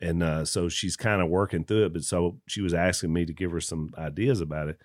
[0.00, 1.92] and uh, so she's kind of working through it.
[1.92, 4.78] But so she was asking me to give her some ideas about it,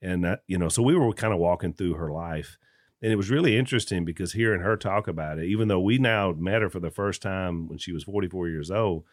[0.00, 2.56] and uh, you know, so we were kind of walking through her life.
[3.02, 6.32] And it was really interesting because hearing her talk about it, even though we now
[6.32, 9.04] met her for the first time when she was 44 years old,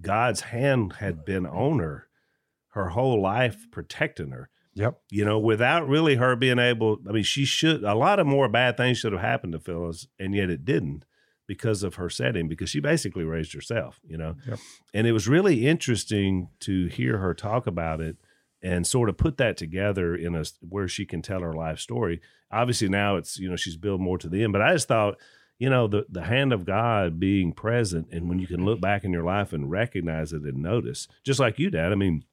[0.00, 2.08] God's hand had been on her
[2.68, 4.48] her whole life, protecting her.
[4.74, 5.00] Yep.
[5.10, 8.48] You know, without really her being able, I mean, she should, a lot of more
[8.48, 11.04] bad things should have happened to Phyllis, and yet it didn't
[11.46, 14.36] because of her setting, because she basically raised herself, you know.
[14.48, 14.58] Yep.
[14.94, 18.16] And it was really interesting to hear her talk about it
[18.62, 22.20] and sort of put that together in a where she can tell her life story.
[22.50, 25.18] Obviously, now it's, you know, she's built more to the end, but I just thought,
[25.58, 29.04] you know the the hand of God being present, and when you can look back
[29.04, 31.92] in your life and recognize it and notice, just like you did.
[31.92, 32.24] I mean,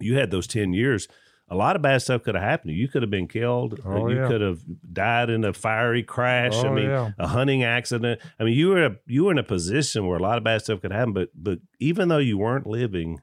[0.00, 1.06] you had those ten years.
[1.50, 2.88] A lot of bad stuff could have happened you.
[2.88, 3.78] Could have been killed.
[3.84, 4.28] Oh, you yeah.
[4.28, 4.60] could have
[4.92, 6.54] died in a fiery crash.
[6.54, 7.10] I Oh, mean, yeah.
[7.18, 8.20] a hunting accident.
[8.40, 10.62] I mean, you were a, you were in a position where a lot of bad
[10.62, 11.12] stuff could happen.
[11.12, 13.20] But but even though you weren't living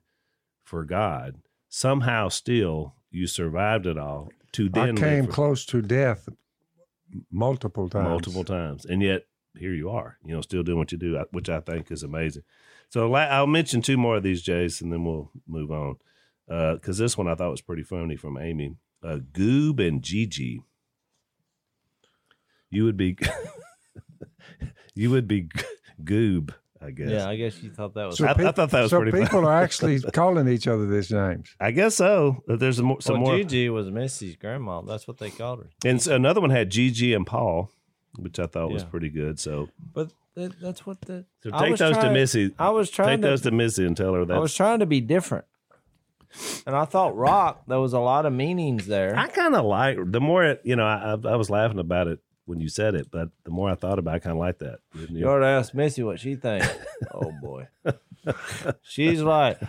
[0.64, 4.30] for God, somehow still you survived it all.
[4.54, 6.30] To I then came close to death
[7.32, 8.08] multiple times.
[8.08, 9.24] multiple times, and yet
[9.58, 12.44] here you are, you know, still doing what you do, which I think is amazing.
[12.90, 15.96] So I'll mention two more of these, Jase, and then we'll move on.
[16.48, 18.76] Because this one I thought was pretty funny from Amy.
[19.04, 20.62] Uh, Goob and Gigi.
[22.70, 23.18] You would be,
[24.96, 25.50] you would be
[26.04, 27.10] Goob, I guess.
[27.10, 28.18] yeah, I guess you thought that was.
[28.18, 29.26] So I- I thought that was so pretty funny.
[29.26, 31.54] people are actually calling each other these names.
[31.60, 32.44] I guess so.
[32.50, 33.38] Uh, There's a more, some well, more.
[33.38, 34.82] Gigi was Missy's grandma.
[34.82, 35.70] That's what they called her.
[35.86, 37.70] And so another one had Gigi and Paul,
[38.18, 38.90] which I thought was Yeah.
[38.90, 39.38] pretty good.
[39.40, 41.26] So, But that, that's what the.
[41.44, 42.54] so take was those to Missy.
[42.58, 43.28] I was Take trying to.
[43.28, 44.34] those to Missy and tell her that.
[44.38, 45.44] I was trying to be different,
[46.66, 47.64] and I thought rock.
[47.68, 49.16] There was a lot of meanings there.
[49.18, 50.86] I kind of like the more it, you know.
[50.86, 53.76] I, I I was laughing about it when you said it, but the more I
[53.76, 54.80] thought about, it, I kind of like that.
[54.94, 55.30] You you?
[55.30, 56.68] ought to ask Missy what she thinks.
[57.14, 57.68] oh boy,
[58.82, 59.60] she's like.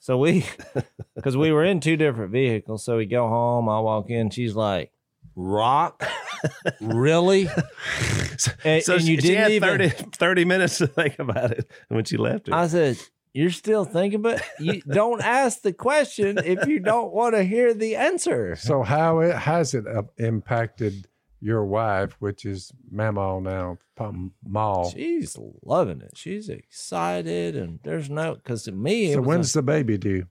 [0.00, 0.46] So we,
[1.16, 3.68] because we were in two different vehicles, so we go home.
[3.68, 4.30] I walk in.
[4.30, 4.92] She's like,
[5.34, 6.06] "Rock,
[6.80, 7.48] really?"
[8.64, 9.90] And, so and you she didn't had even.
[9.90, 12.54] 30, 30 minutes to think about it when she left it.
[12.54, 12.96] I said,
[13.32, 17.74] "You're still thinking, but you don't ask the question if you don't want to hear
[17.74, 21.06] the answer." So how it has it uh, impacted
[21.40, 23.78] your wife, which is Mama now,
[24.44, 24.90] Maul?
[24.90, 26.12] She's loving it.
[26.16, 30.26] She's excited, and there's no because to me, So when's a- the baby due?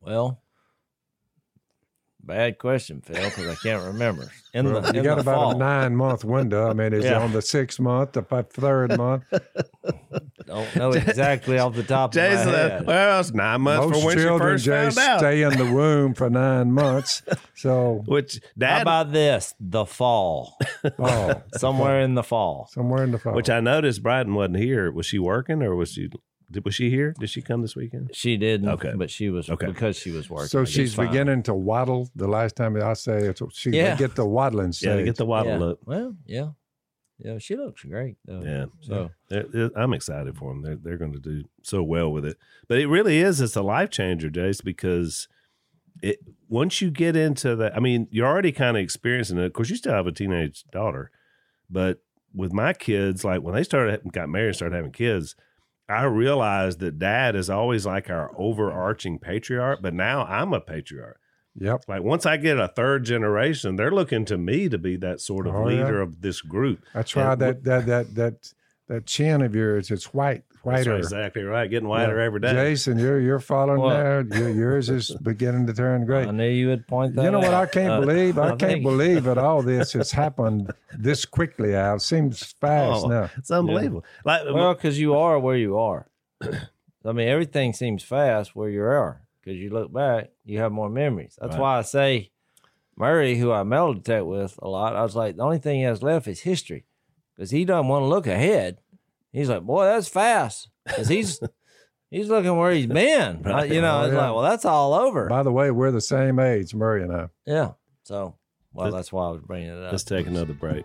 [0.00, 0.42] well.
[2.26, 4.28] Bad question, Phil, because I can't remember.
[4.52, 5.50] In Well, the you in got the about fall.
[5.52, 6.68] a nine month window.
[6.68, 9.22] I mean, is it on the sixth month, the fi- third month?
[10.46, 12.86] Don't know exactly off the top of my head.
[12.86, 15.18] well, it's nine months Most from when she children first just found out.
[15.20, 17.22] stay in the womb for nine months.
[17.54, 19.54] So, Which How about this?
[19.60, 20.56] The fall,
[20.98, 22.68] oh, somewhere in the fall.
[22.72, 23.34] somewhere in the fall.
[23.34, 24.90] which I noticed Brighton wasn't here.
[24.92, 26.10] Was she working or was she?
[26.50, 27.12] Did, was she here?
[27.18, 28.10] Did she come this weekend?
[28.14, 28.68] She didn't.
[28.68, 28.92] Okay.
[28.96, 29.66] but she was Okay.
[29.66, 30.48] because she was working.
[30.48, 31.08] so she's fine.
[31.08, 32.08] beginning to waddle.
[32.14, 33.96] The last time I say it, she Yeah.
[33.96, 34.98] get the waddling stage.
[35.00, 35.58] Yeah, get the waddle yeah.
[35.58, 35.80] look.
[35.84, 36.50] Well, yeah,
[37.18, 37.38] yeah.
[37.38, 38.42] She looks great though.
[38.42, 38.66] Yeah.
[38.80, 40.62] So They're- they're- I'm excited for them.
[40.62, 42.36] They're, they're going to do so well with it.
[42.68, 43.40] But it really is.
[43.40, 45.26] It's a life changer, Jase, because
[46.02, 49.44] it once you get into that, I mean, you're already kind of experiencing it.
[49.46, 51.10] Of course, you still have a teenage daughter,
[51.68, 51.98] but
[52.32, 55.34] with my kids, like when they started got married and started having kids,
[55.88, 61.20] I realized that dad is always like our overarching patriarch, but now I'm a patriarch.
[61.58, 61.84] Yep.
[61.88, 65.46] Like once I get a third generation, they're looking to me to be that sort
[65.46, 65.82] of Oh, yeah.
[65.84, 66.80] leader of this group.
[66.94, 68.52] I tried And that, that that that
[68.88, 70.90] that chin of yours it's white, That's whiter.
[70.92, 71.68] right, exactly right.
[71.68, 72.24] Getting whiter Yeah.
[72.24, 72.52] every day.
[72.52, 74.20] Jason, you're you're following Well- there.
[74.38, 77.24] Your, yours is beginning to turn gray I knew you would point that.
[77.24, 78.38] You know what I can't Uh, believe?
[78.38, 81.74] I, I can't think- believe that all this has happened this quickly.
[81.74, 83.30] Al seems fast Oh, now.
[83.36, 84.04] It's unbelievable.
[84.24, 86.06] Like Well, because you are where you are.
[86.42, 89.22] I mean, everything seems fast where you are.
[89.42, 91.36] Because you look back, you have more memories.
[91.40, 91.60] That's Right.
[91.60, 92.30] why I say
[92.96, 95.82] Murray, who I metal detect with a lot, I was like, the only thing he
[95.82, 96.84] has left is history.
[97.36, 98.78] Because he doesn't want to look ahead.
[99.32, 100.70] He's like, boy, that's fast.
[100.86, 101.38] Because he's
[102.10, 103.46] he's looking where he's been.
[103.46, 104.18] I- you know, Oh, it's yeah.
[104.26, 105.28] like, well, that's all over.
[105.28, 107.28] By the way, we're the same age, Murray and I.
[107.44, 107.72] yeah.
[108.04, 108.36] So,
[108.72, 109.92] well, Let's- that's why I was bringing it up.
[109.92, 110.84] Let's take another break.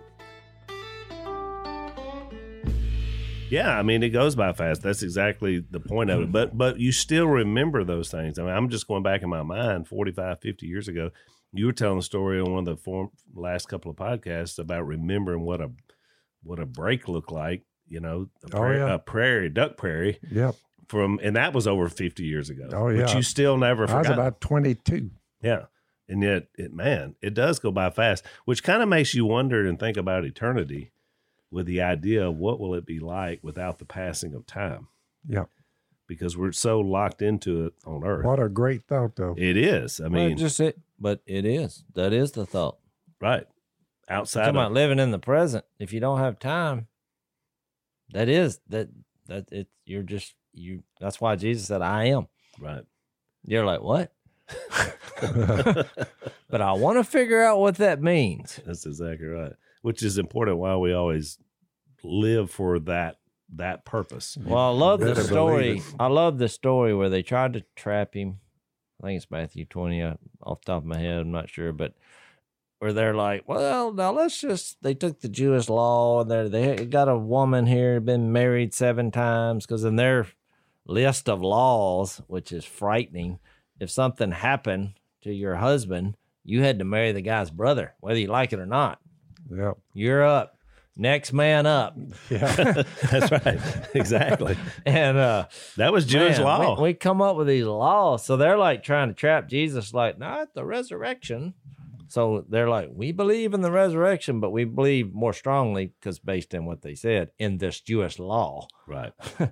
[3.50, 4.82] Yeah, I mean it goes by fast.
[4.82, 6.24] That's exactly the point of it.
[6.24, 6.32] Mm-hmm.
[6.32, 8.40] But but you still remember those things.
[8.40, 11.10] I mean, I'm just going back in my mind 45, 50 years ago.
[11.52, 14.88] You were telling a story on one of the form, last couple of podcasts about
[14.88, 15.70] remembering what a
[16.44, 18.94] what a break looked like, you know, a, Oh, prairie, yeah.
[18.94, 20.56] a prairie, duck prairie Yep.
[20.88, 22.68] from and that was over 50 years ago.
[22.72, 23.16] Oh, But yeah.
[23.16, 25.12] you still never I was about 22.
[25.42, 25.66] Yeah.
[26.10, 29.66] And yet, it man, it does go by fast, which kind of makes you wonder
[29.66, 30.92] and think about eternity
[31.50, 34.88] with the idea of what will it be like without the passing of time
[35.28, 35.46] Yeah
[36.08, 38.26] because we're so locked into it on earth.
[38.26, 39.34] What a great thought, though.
[39.38, 40.02] It is.
[40.02, 41.86] I Well, mean, just it, but it is.
[41.94, 42.80] That is the thought.
[43.22, 43.48] right.
[44.12, 45.66] Outside Talking of, about living in the present.
[45.80, 46.88] If you don't have time,
[48.12, 48.90] that is that
[49.28, 49.68] that it.
[49.86, 50.84] You're just you.
[51.00, 52.28] That's why Jesus said, "I am."
[52.60, 52.84] right.
[53.46, 54.12] You're like, what?
[56.50, 58.60] but I want to figure out what that means.
[58.66, 59.54] That's exactly right.
[59.82, 61.38] Which is important why we always
[62.04, 63.18] live for that
[63.56, 64.38] that purpose.
[64.42, 65.82] Well, I love the story.
[66.00, 68.40] I love the story where they tried to trap him.
[69.02, 71.20] I think it's Matthew 20 uh, off the top of my head.
[71.20, 71.94] I'm not sure, but
[72.82, 76.84] where they're like, well, now let's just, they took the Jewish law and they're, they
[76.88, 80.26] got a woman here, been married seven times, because in their
[80.88, 83.38] list of laws, which is frightening,
[83.80, 88.26] if something happened to your husband, you had to marry the guy's brother, whether you
[88.26, 89.00] like it or not.
[89.56, 89.78] Yep.
[89.94, 90.58] You're up.
[90.98, 91.96] Next man up.
[92.32, 92.84] Yeah.
[93.12, 93.60] That's right.
[93.94, 94.58] Exactly.
[94.88, 95.46] And, uh,
[95.78, 96.78] That was Jewish Man, law.
[96.78, 98.26] We, we come up with these laws.
[98.26, 101.54] So they're like trying to trap Jesus, like, not the resurrection.
[102.12, 106.54] So they're like, we believe in the resurrection, but we believe more strongly, because based
[106.54, 108.68] on what they said, in this Jewish law.
[108.86, 109.14] right.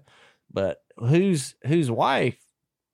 [0.51, 2.37] But whose whose wife?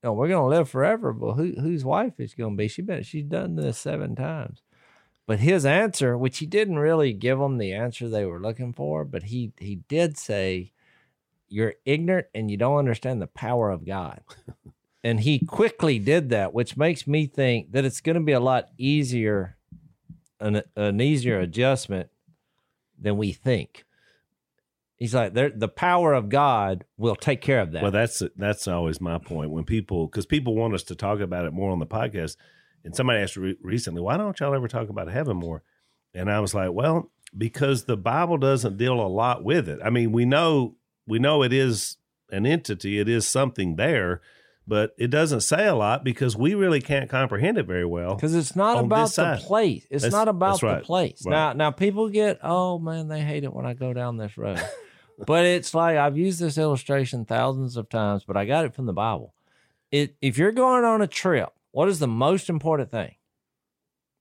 [0.03, 2.67] No, we're gonna live forever, but who whose wife is gonna be?
[2.67, 4.61] She been she's done this seven times.
[5.25, 9.05] But his answer, which he didn't really give them the answer they were looking for,
[9.05, 10.73] but he he did say,
[11.47, 14.21] "You're ignorant and you don't understand the power of God."
[15.05, 18.39] and he quickly did that, which makes me think that it's going to be a
[18.39, 19.55] lot easier,
[20.39, 22.09] an an easier adjustment
[22.99, 23.85] than we think.
[24.97, 28.67] He's like, "There, the power of God will take care of that." Well, that's that's
[28.67, 31.77] always my point when people because people want us to talk about it more on
[31.79, 32.35] the podcast.
[32.83, 35.61] And somebody asked re- recently, "Why don't y'all ever talk about heaven more?"
[36.15, 39.79] And I was like, "Well, because the Bible doesn't deal a lot with it.
[39.85, 41.97] I mean, we know we know it is
[42.31, 44.21] an entity, it is something there,
[44.67, 48.15] but it doesn't say a lot because we really can't comprehend it very well.
[48.15, 49.39] because it's not about the side.
[49.41, 49.85] place.
[49.89, 51.23] It's That's- not about that's the place.
[51.25, 51.31] Right.
[51.31, 54.61] Now, now people get, oh man, they hate it when I go down this road.
[55.25, 58.85] but it's like I've used this illustration thousands of times, but I got it from
[58.85, 59.33] the Bible.
[59.91, 63.15] It if you're going on a trip, what is the most important thing?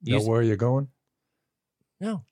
[0.03, 0.89] You know where you're going?
[2.01, 2.25] no,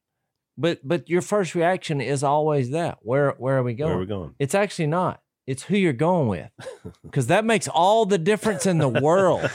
[0.58, 2.98] but but your first reaction is always that.
[3.00, 3.90] Where where are we going?
[3.90, 4.34] Where are we going?
[4.38, 5.21] It's actually not.
[5.46, 6.50] It's who you're going with.
[7.02, 9.48] Because that makes all the difference in the world.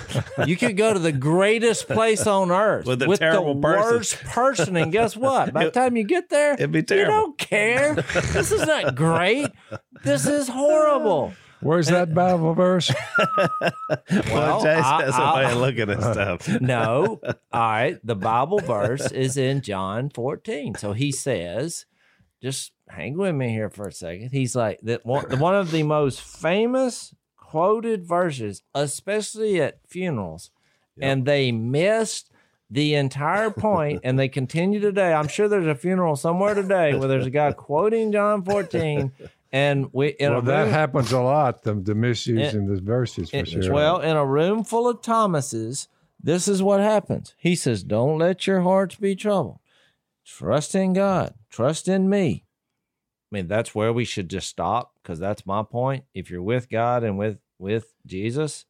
[0.46, 3.62] You could go to the greatest place on earth With a the person.
[3.62, 4.78] worst person.
[4.78, 5.54] And guess what?
[5.54, 7.14] By the time you get there, It'd be terrible.
[7.30, 8.02] you terrible.
[8.04, 8.22] don't care.
[8.34, 9.48] This is not great.
[10.04, 11.34] This is horrible.
[11.62, 12.92] Where's that Bible verse?
[14.32, 16.48] Well, Jase I- has a I- way of looking at stuff.
[16.62, 17.20] No.
[17.24, 17.34] All
[17.72, 17.98] right.
[18.06, 20.76] The Bible verse is in John 14.
[20.76, 21.86] So he says,
[22.42, 24.30] just hang with me here for a second.
[24.32, 30.52] He's like that one, one of the most famous quoted verses, especially at funerals,
[31.00, 32.32] and they missed
[32.70, 35.14] the entire point and they continue today.
[35.14, 39.12] I'm sure there's a funeral somewhere today where there's a guy quoting John 14
[39.54, 43.30] and we in well, a that room- happens a lot, the, the misusing the verses
[43.30, 43.72] for it- sure.
[43.72, 45.88] Well, in a room full of Thomases,
[46.22, 47.34] this is what happens.
[47.38, 49.60] He says, Don't let your hearts be troubled.
[50.26, 51.34] Trust in God.
[51.50, 52.44] Trust in me.
[53.32, 56.06] I mean, that's where we should just stop because that's my point.
[56.14, 58.66] If you're with God and with with Jesus,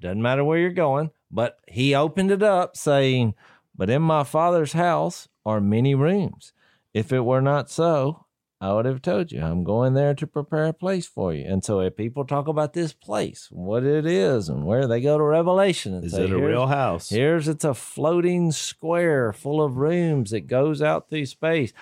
[0.00, 1.10] doesn't matter where you're going.
[1.30, 3.34] But he opened it up saying,
[3.76, 6.52] But in my father's house are many rooms.
[6.92, 8.26] If it were not so,
[8.60, 11.46] I would have told you, I'm going there to prepare a place for you.
[11.46, 15.16] And so if people talk about this place, what it is, and where they go
[15.16, 17.08] to Revelation and Is say, it a real house?
[17.08, 21.72] Here's it's a floating square full of rooms that goes out through space.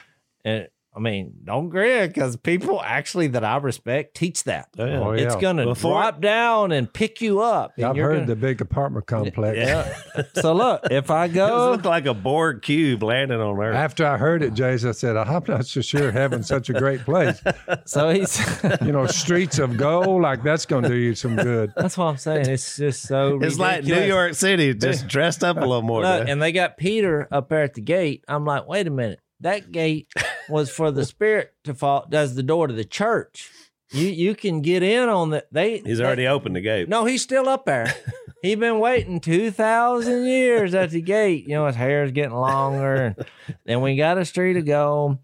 [0.45, 0.69] And
[0.99, 4.67] I mean, don't grin because people actually that I respect teach that.
[4.77, 4.99] Oh, yeah.
[4.99, 7.75] Oh, It's gonna drop down and pick you up.
[7.77, 9.57] and I've heard gonna- the big apartment complex.
[9.57, 10.23] Yeah.
[10.35, 13.77] so look, if I It go, looked like a Borg cube landing on Earth.
[13.77, 17.03] After I heard it, Jason, I said, I'm not so sure having such a great
[17.03, 17.41] place.
[17.85, 18.39] so he's
[18.83, 21.73] You know, streets of gold, like that's going to do you some good.
[21.77, 22.49] that's what I'm saying.
[22.49, 24.03] It's just so It's like New.
[24.03, 26.03] York City, just dressed up a little more.
[26.03, 28.25] Look, and they got Peter up there at the gate.
[28.27, 29.21] I'm like, wait a minute.
[29.41, 30.13] That gate
[30.49, 32.07] was for the spirit to fall.
[32.09, 33.51] Does the door to the church?
[33.91, 35.79] You you can get in on the they.
[35.79, 36.89] He's they- already opened the gate.
[36.89, 37.95] No, he's still up there.
[38.43, 41.45] he been waiting two thousand years at the gate.
[41.45, 43.27] You know his hair's getting longer, and,
[43.67, 45.19] and we got a street to go.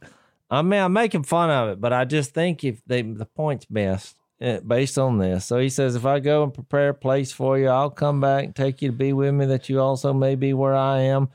[0.50, 3.66] I mean, I'm making fun of it, but I just think if they the point's
[3.66, 5.44] best eh, based on this.
[5.46, 8.44] So he says, if I go and prepare a place for you, I'll come back
[8.44, 11.28] and take you to be with me, that you also may be where I am.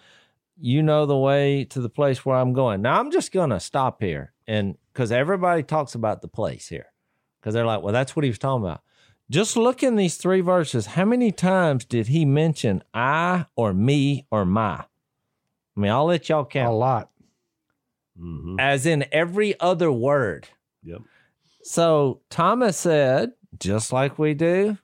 [0.61, 2.81] You know the way to the place where I'm going.
[2.81, 6.87] Now I'm just gonna stop here, and because everybody talks about the place here,
[7.39, 8.81] because they're like, well, that's what he was talking about.
[9.29, 10.87] Just look in these three verses.
[10.87, 14.85] How many times did he mention I or me or my?
[15.77, 16.65] I mean, I'll let y'all count.
[16.65, 16.77] A count.
[16.77, 17.09] lot.
[18.17, 20.49] hmm As in every other word.
[20.83, 21.01] Yep.
[21.63, 24.77] So Thomas said, just like we do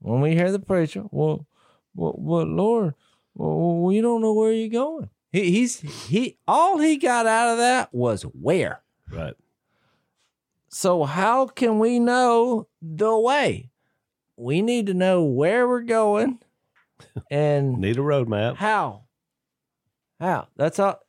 [0.00, 1.46] when we hear the preacher, well,
[1.94, 2.94] well, well Lord,
[3.34, 5.08] well, we don't know where you're going.
[5.32, 8.82] He, he's he all he got out of that was where.
[9.10, 9.34] Right.
[10.68, 13.70] So how can we know the way?
[14.36, 16.38] We need to know where we're going
[17.30, 18.56] and Need a roadmap.
[18.56, 19.04] how.
[20.20, 20.48] How?
[20.56, 21.00] That's all.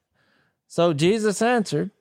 [0.68, 1.92] So Jesus answered,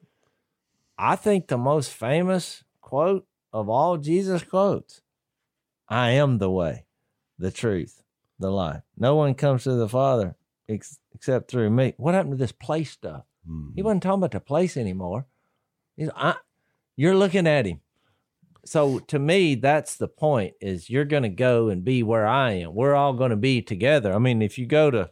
[0.96, 5.02] I think the most famous quote of all Jesus quotes
[5.88, 6.86] I am the way,
[7.38, 8.02] the truth,
[8.38, 8.82] the life.
[8.96, 10.36] No one comes to the Father
[10.72, 11.94] ex- except through me.
[11.96, 13.24] What happened to this place stuff?
[13.48, 13.72] Mhm.
[13.74, 15.26] He wasn't talking about the place anymore.
[15.96, 16.36] He's, I,
[16.96, 17.80] you're looking at him.
[18.64, 22.52] So to me, that's the point: is you're going to go and be where I
[22.52, 22.74] am.
[22.74, 24.12] We're all going to be together.
[24.12, 25.10] I mean, if you go to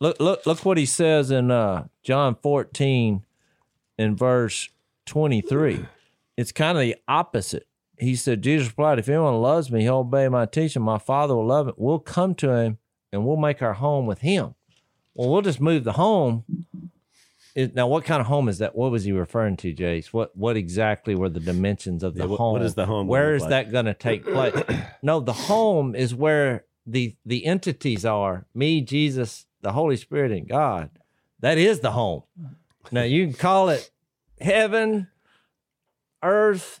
[0.00, 3.24] look, look, look what he says in uh, John 14,
[3.98, 4.70] in verse
[5.06, 5.86] 23.
[6.38, 7.66] It's kind of the opposite.
[7.98, 10.82] He said, Jesus replied, "If anyone loves me, he'll obey my teaching.
[10.82, 11.74] My Father will love it.
[11.78, 12.78] We'll come to him,
[13.12, 14.54] and we'll make our home with him."
[15.16, 16.44] Well, we'll just move the home
[17.54, 18.76] is, now, what kind of home is that?
[18.76, 20.12] What was he referring to, Jase?
[20.12, 22.52] What what exactly were the dimensions of the Yeah, what- home?
[22.52, 24.54] what is the home Where is look that going to take place?
[25.02, 28.46] no, the home is where the the entities are.
[28.54, 30.90] Me, Jesus, the Holy Spirit, and God.
[31.40, 32.24] That is the home.
[32.92, 33.90] Now you can call it
[34.40, 35.08] heaven,
[36.22, 36.80] earth,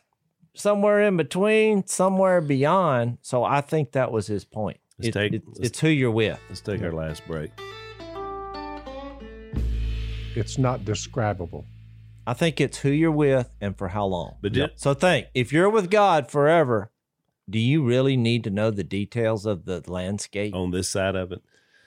[0.54, 3.16] somewhere in between, somewhere beyond.
[3.22, 4.78] So I think that was his point.
[4.98, 6.38] It- take- it- it's who you're with.
[6.50, 7.50] Let's take our last break.
[10.36, 11.64] It's not describable.
[12.26, 14.36] I think it's who you're with and for how long.
[14.42, 16.90] But did, So think, if you're with God forever,
[17.48, 20.54] do you really need to know the details of the landscape?
[20.54, 21.40] on this side of it,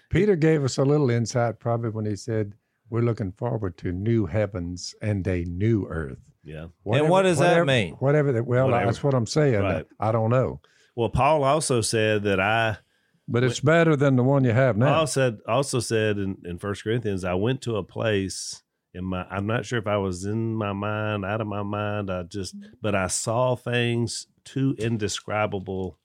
[0.10, 2.54] Peter gave us a little insight probably when he said,
[2.89, 6.18] We're looking forward to new heavens and a new earth.
[6.43, 6.68] yeah.
[6.86, 7.95] And what does that mean?
[7.95, 8.86] Whatever that, well, Whatever.
[8.86, 9.62] that's what I'm saying.
[9.62, 9.86] Right.
[10.00, 10.62] I don't know.
[10.95, 12.78] Well, Paul also said that I
[13.32, 14.94] But it's better than the one you have now.
[14.96, 18.64] Paul said also said in, in First Corinthians, I went to a place
[18.94, 22.10] in my I'm not sure if I was in my mind, out of my mind.
[22.10, 25.98] I just but I saw things too indescribable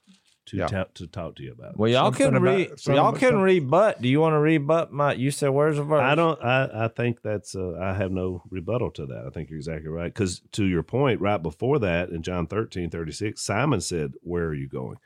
[0.47, 0.66] to Yeah.
[0.66, 1.79] ta- to talk to you about.
[1.79, 4.03] Well, y'all Something can about- y'all can some- rebut.
[4.03, 5.14] Do you want to rebut my?
[5.14, 6.03] You said where's the verse?
[6.03, 6.39] I don't.
[6.45, 7.57] I, I think that's.
[7.57, 9.25] Uh, I have no rebuttal to that.
[9.27, 10.12] I think you're exactly right.
[10.12, 14.55] Because to your point, right before that, in John 13, 36, Simon said, "Where are
[14.55, 14.97] you going?"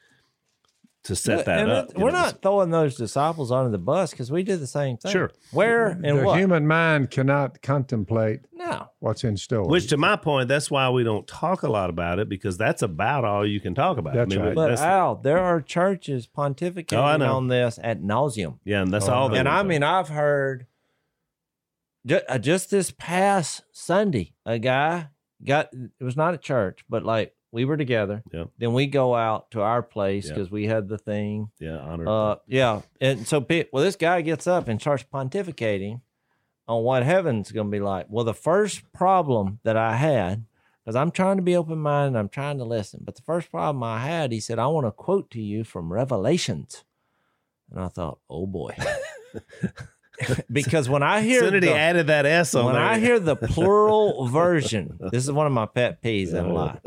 [1.09, 1.91] To set that And up.
[1.91, 4.97] it- we're know, not throwing those disciples under the bus because we did the same
[4.99, 5.11] thing.
[5.11, 5.31] Sure.
[5.53, 6.39] Where and the what?
[6.39, 8.89] human mind cannot contemplate no.
[8.99, 9.67] what's in store.
[9.67, 12.83] Which, to my point, that's why we don't talk a lot about it because that's
[12.83, 14.13] about all you can talk about.
[14.13, 14.55] That's right.
[14.55, 17.37] But that's- Al, there are churches Oh, pontificating know.
[17.37, 18.59] on this at nauseum.
[18.65, 19.29] yeah, and that's Oh, all.
[19.29, 19.35] no.
[19.35, 19.69] they And I want.
[19.69, 20.67] mean, I've heard
[22.07, 25.09] just, uh, just this past Sunday, a guy
[25.45, 28.23] got it was not a church, but like we were together.
[28.33, 28.45] Yeah.
[28.59, 30.35] Then we go out to our place Yeah.
[30.35, 31.51] because we had the thing.
[31.59, 32.09] yeah, honor.
[32.09, 32.83] Uh, yeah.
[33.01, 36.01] And so, well, this guy gets up and starts pontificating
[36.67, 38.07] on what heaven's going to be like.
[38.11, 40.45] Well, the first problem that I had,
[40.85, 43.83] because I'm trying to be open minded, I'm trying to listen, but the first problem
[43.83, 46.85] I had, he said, I want to quote to you from Revelations.
[47.71, 48.75] And I thought, oh boy.
[50.53, 52.83] because when I hear the- added that S on when there.
[52.85, 56.81] I hear the plural version, this is one of my pet peeves in life.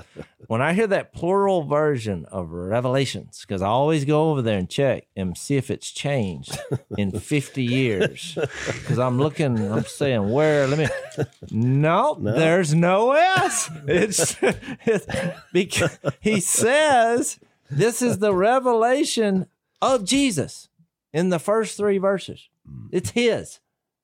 [0.48, 4.70] When I hear that plural version of Revelations, because I always go over there and
[4.70, 6.58] check and see if it's changed
[6.98, 8.36] in 50 years.
[8.36, 10.88] Because I'm looking, I'm saying, where, let me,
[11.52, 13.70] no, there's no S.
[13.88, 14.36] It's,
[14.86, 15.06] it's
[15.54, 17.40] because he says
[17.70, 19.48] this is the revelation
[19.82, 20.70] of Jesus
[21.14, 22.50] in the first three verses.
[22.70, 22.90] Mm.
[22.92, 23.60] It's his.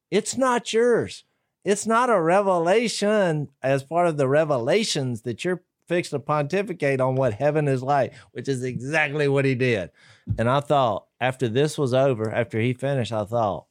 [0.10, 1.24] It's not yours.
[1.64, 7.16] It's not a revelation as part of the revelations that you're fixed to pontificate on
[7.16, 9.92] what heaven is like, which is exactly what he did.
[10.38, 13.66] And I thought after this was over, after he finished, I thought,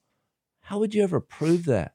[0.60, 1.94] how would you ever prove that?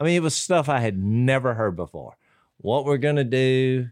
[0.00, 2.16] I mean, it was stuff I had never heard before.
[2.58, 3.88] What we're going to do,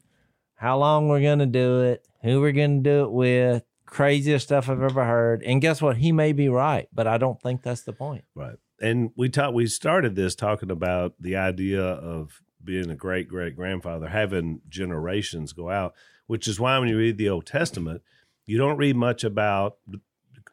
[0.55, 4.47] how long we're going to do it, who we're going to do it with, craziest
[4.47, 5.43] stuff I've ever heard.
[5.43, 5.97] And guess what?
[5.97, 8.25] He may be right, but I don't think that's the point.
[8.35, 8.57] Right.
[8.81, 13.57] And we talked we started this talking about the idea of being a great great
[13.57, 15.95] grandfather, having generations go out,
[16.27, 18.03] which is why when you read the Old Testament,
[18.45, 19.79] you don't read much about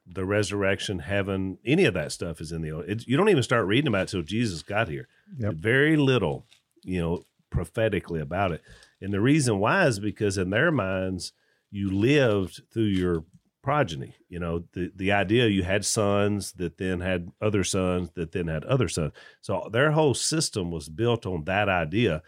[0.05, 2.86] the resurrection, heaven, any of that stuff is in the old.
[2.86, 5.07] It, you don't even start reading about it till Jesus got here.
[5.38, 5.55] Yep.
[5.55, 6.45] Very little,
[6.84, 8.61] you know, prophetically about it.
[9.01, 11.34] And the reason why is because in their minds,
[11.72, 13.24] you lived through your
[13.64, 14.16] progeny.
[14.30, 18.47] You know, the the idea you had sons that then had other sons that then
[18.47, 19.14] had other sons.
[19.41, 22.22] So their whole system was built on that idea.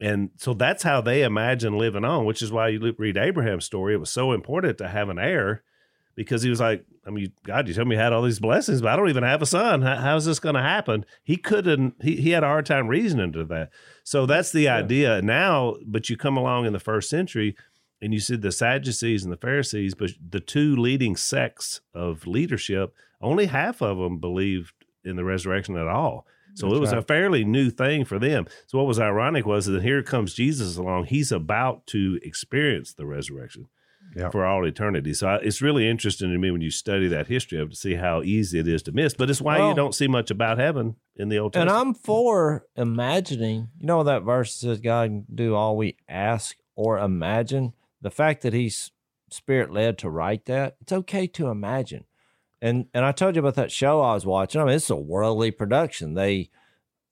[0.00, 3.94] And so that's how they imagine living on, which is why you read Abraham's story.
[3.94, 5.62] It was so important to have an heir
[6.14, 8.82] because he was like, I mean, God, you tell me you had all these blessings,
[8.82, 9.82] but I don't even have a son.
[9.82, 11.04] How, how's this going to happen?
[11.22, 13.70] He couldn't, he, he had a hard time reasoning to that.
[14.04, 15.76] So that's the idea now.
[15.86, 17.56] But you come along in the first century
[18.00, 22.94] and you see the Sadducees and the Pharisees, but the two leading sects of leadership,
[23.20, 24.72] only half of them believed
[25.04, 26.26] in the resurrection at all.
[26.54, 28.46] So That's it was a fairly new thing for them.
[28.66, 31.04] So what was ironic was that here comes Jesus along.
[31.04, 33.68] He's about to experience the resurrection
[34.16, 34.30] Yeah.
[34.30, 35.14] for all eternity.
[35.14, 37.94] So I, it's really interesting to me when you study that history of to see
[37.94, 39.14] how easy it is to miss.
[39.14, 41.70] But it's why Well- you don't see much about heaven in the Old Testament.
[41.70, 41.88] And.
[41.88, 42.00] I'm hmm.
[42.00, 43.68] for imagining.
[43.78, 47.74] You know that verse says God can do all we ask or imagine.
[48.00, 48.90] The fact that He's
[49.30, 52.04] spirit led to write that, it's okay to imagine.
[52.60, 54.60] And and I told you about that show I was watching.
[54.60, 56.14] I mean, it's a worldly production.
[56.14, 56.50] They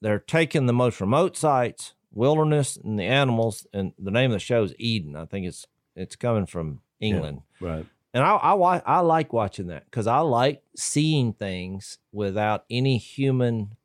[0.01, 3.66] they're taking the most remote sites, wilderness, and the animals.
[3.72, 5.14] And the name of the show is Eden.
[5.16, 7.43] I think it's it's coming from England.
[7.61, 7.87] right.
[8.12, 12.99] And I I, wa- I like watching that because I like seeing things without any
[12.99, 13.76] human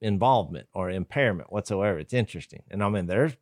[0.00, 1.98] involvement or impairment whatsoever.
[1.98, 2.64] It's interesting.
[2.70, 3.32] And I mean, they're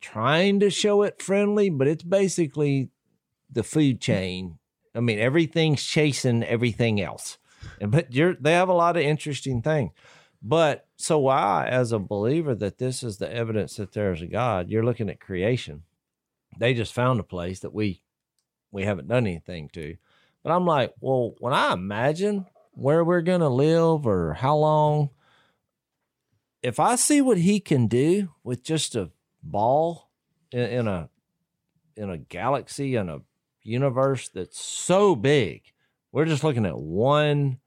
[0.00, 2.90] trying to show it friendly, but it's basically
[3.50, 4.58] the food chain.
[4.94, 7.38] I mean, everything's chasing everything else.
[7.80, 9.92] But they have a lot of interesting things.
[10.42, 14.26] But so why, as a believer, that this is the evidence that there is a
[14.26, 15.82] God, you're looking at creation.
[16.58, 18.02] They just found a place that we
[18.70, 19.96] we haven't done anything to.
[20.42, 25.10] But I'm like, well, when I imagine where we're gonna live or how long,
[26.62, 29.10] if I see what he can do with just a
[29.42, 30.10] ball
[30.52, 31.08] in, in a
[31.96, 33.20] in a galaxy in a
[33.62, 35.62] universe that's so big,
[36.12, 37.58] we're just looking at one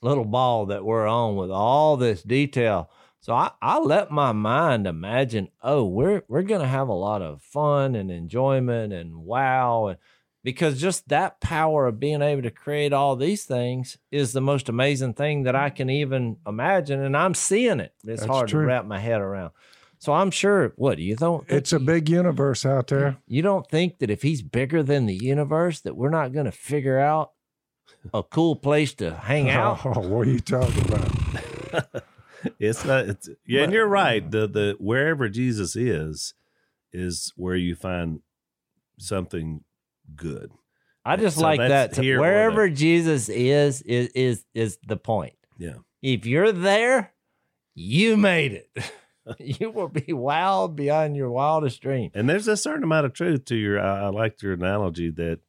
[0.00, 2.90] little ball that we're on with all this detail.
[3.20, 7.42] So I, I let my mind imagine, oh, we're we're gonna have a lot of
[7.42, 9.98] fun and enjoyment and wow and
[10.44, 14.68] because just that power of being able to create all these things is the most
[14.68, 17.92] amazing thing that I can even imagine, and I'm seeing it.
[18.04, 18.62] It's That's hard true.
[18.62, 19.50] to wrap my head around.
[20.00, 20.72] So I'm sure.
[20.76, 21.46] What do you don't?
[21.46, 23.18] think- It's a big universe out there.
[23.26, 26.52] You don't think that if he's bigger than the universe, that we're not going to
[26.52, 27.32] figure out
[28.14, 29.80] a cool place to hang oh, out?
[29.84, 32.04] Oh, what are you talking about?
[32.60, 33.06] It's not.
[33.06, 34.28] It's yeah, and you're right.
[34.30, 36.34] The the wherever Jesus is,
[36.92, 38.20] is where you find
[38.98, 39.64] something
[40.14, 40.52] good.
[41.04, 41.96] I just So like that.
[41.96, 45.34] here or Wherever Jesus is, is is is the point.
[45.58, 45.78] Yeah.
[46.00, 47.12] If you're there,
[47.74, 48.70] you made it.
[49.38, 52.10] you will be wild beyond your wildest dream.
[52.14, 53.80] And there's a certain amount of truth to your.
[53.80, 55.40] I, I liked your analogy that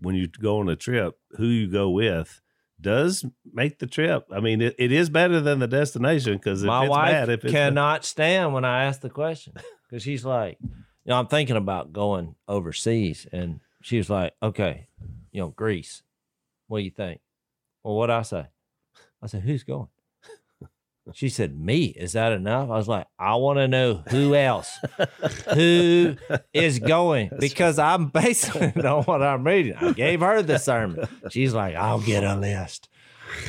[0.00, 2.40] when you go on a trip, who you go with
[2.80, 4.26] does make the trip.
[4.32, 7.44] I mean, it, it is better than the destination because My it's wife bad, if
[7.44, 9.54] it's cannot stand when I ask the question
[9.88, 10.68] because she's like, you
[11.06, 14.88] know, I'm thinking about going overseas, and she was like, okay,
[15.32, 16.02] you know, Greece.
[16.68, 17.20] What do you think?
[17.82, 18.46] Well, what I say?
[19.22, 19.88] I said, who's going?
[21.14, 21.86] She said, me.
[21.86, 22.70] Is that enough?
[22.70, 24.78] I was like, I want to know who else,
[25.54, 26.16] who
[26.52, 29.74] is going, because I'm basing it on what I'm reading.
[29.76, 31.08] I gave her the sermon.
[31.30, 32.88] She's like, I'll get a list.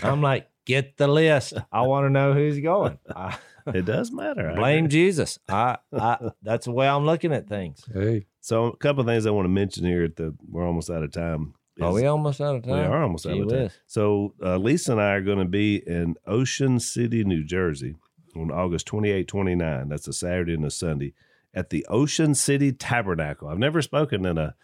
[0.03, 1.53] I'm like, get the list.
[1.71, 2.99] I want to know who's going.
[3.15, 3.37] I
[3.67, 4.53] It does matter.
[4.55, 4.89] Blame agree.
[4.89, 5.39] Jesus.
[5.47, 7.85] I, I that's the way I'm looking at things.
[7.93, 10.03] Hey, So a couple of things I want to mention here.
[10.05, 11.53] At the we're almost out of time.
[11.83, 12.73] Are we almost out of time?
[12.73, 13.61] We are almost out Gee of time.
[13.63, 13.77] whiz.
[13.87, 17.95] So uh, Lisa and I are going to be in Ocean City, New Jersey
[18.35, 19.89] on August 28, 29.
[19.89, 21.13] That's a Saturday and a Sunday
[21.53, 23.47] at the Ocean City Tabernacle.
[23.47, 24.55] I've never spoken in a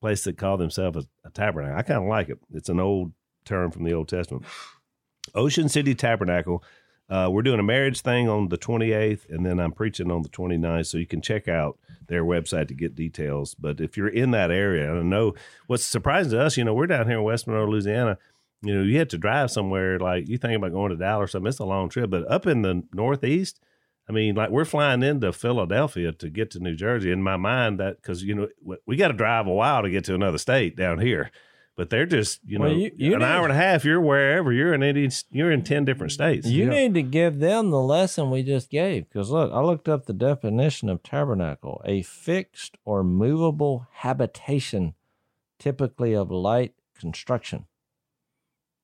[0.00, 1.78] place that called themselves a, a tabernacle.
[1.78, 2.38] I kind of like it.
[2.52, 3.12] It's an old
[3.44, 4.44] term from the Old Testament.
[5.34, 6.62] Ocean City Tabernacle.
[7.08, 10.28] Uh, we're doing a marriage thing on the 28th, and then I'm preaching on the
[10.28, 10.86] 29th.
[10.86, 11.78] So you can check out
[12.08, 13.54] their website to get details.
[13.54, 15.34] But if you're in that area, I know
[15.66, 18.18] what's surprising to us, you know, we're down here in West Monroe, Louisiana.
[18.62, 21.28] You know, you have to drive somewhere like you think about going to Dallas or
[21.28, 21.48] something.
[21.48, 23.60] It's a long trip, but up in the Northeast,
[24.08, 27.10] I mean, like we're flying into Philadelphia to get to New Jersey.
[27.10, 29.90] In my mind, that because you know we- we got to drive a while to
[29.90, 31.30] get to another state down here,
[31.76, 33.84] but they're just you know you- you an need- hour and a half.
[33.84, 36.46] You're wherever you're in any you're in ten different states.
[36.46, 36.70] You Yeah.
[36.70, 39.08] need to give them the lesson we just gave.
[39.08, 44.94] Because look, I looked up the definition of tabernacle a fixed or movable habitation,
[45.58, 47.64] typically of light construction.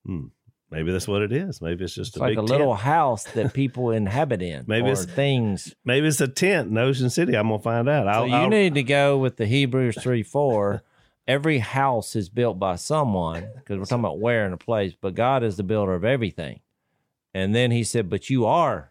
[0.04, 0.26] Hmm.
[0.70, 1.60] Maybe that's what it is.
[1.60, 2.80] Maybe it's just It's a like big a little tent.
[2.82, 4.64] house that people inhabit in.
[4.68, 5.74] Maybe or it's- things.
[5.84, 7.34] Maybe it's a tent in Ocean City.
[7.36, 8.06] I'm gonna find out.
[8.06, 10.82] I'll, you I'll- need to go with the Hebrews 3 4.
[11.30, 15.14] Every house is built by someone because we're talking about where in a place, but
[15.14, 16.60] God is the builder of everything.
[17.32, 18.90] And then he said, But you are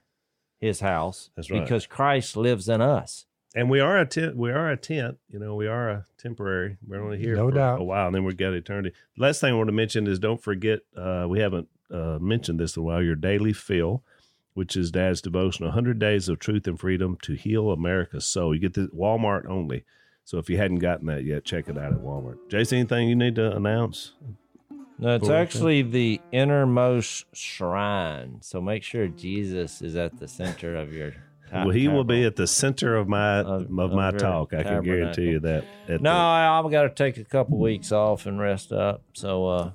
[0.57, 1.61] his house That's right.
[1.61, 3.25] because Christ lives in us.
[3.55, 4.37] and we are a tent.
[4.37, 5.17] We are a tent.
[5.27, 6.77] You know, we are a temporary.
[6.87, 7.81] We're only here No for doubt.
[7.81, 8.95] a while, and then we've got eternity.
[9.17, 10.79] Last thing I want to mention is don't forget.
[10.95, 13.01] Uh, we haven't uh, mentioned this in a while.
[13.03, 14.01] Your daily Phil,
[14.53, 18.53] which is Dad's devotion, 100 days of truth and freedom to heal America's soul.
[18.53, 19.83] You get the Walmart only.
[20.29, 22.37] So if you hadn't gotten that yet, check it out at Walmart.
[22.49, 24.13] Jason, anything you need to announce?
[24.99, 28.37] No, it's actually the innermost shrine.
[28.41, 31.13] So make sure Jesus is at the center of your.
[31.51, 34.53] well, he will be at the center of my Of- of, my talk.
[34.53, 35.63] I can guarantee you that.
[35.87, 39.01] At No, the- I, I've got to take a couple weeks off and rest up.
[39.13, 39.71] So, uh,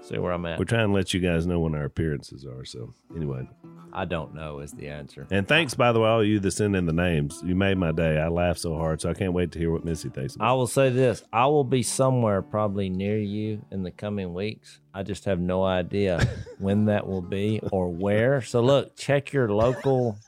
[0.00, 0.58] see where I'm at.
[0.58, 2.64] we're trying to let you guys know when our appearances are.
[2.64, 3.46] So anyway,
[3.94, 5.26] I don't know is the answer.
[5.30, 7.40] and thanks by the way, all you that send in the names.
[7.44, 8.18] You made my day.
[8.18, 10.34] I laughed so hard, so I can't wait to hear what Missy thinks.
[10.34, 14.34] About I will say this: I will be somewhere probably near you in the coming
[14.34, 14.80] weeks.
[14.92, 16.26] I just have no idea
[16.58, 18.42] when that will be or where.
[18.42, 20.18] So look, check your local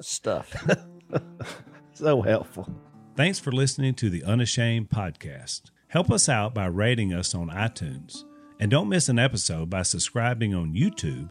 [0.00, 0.54] stuff.
[1.96, 2.68] So helpful.
[3.14, 5.70] Thanks for listening to the Unashamed podcast.
[5.88, 8.24] Help us out by rating us on iTunes.
[8.60, 11.30] And don't miss an episode by subscribing on YouTube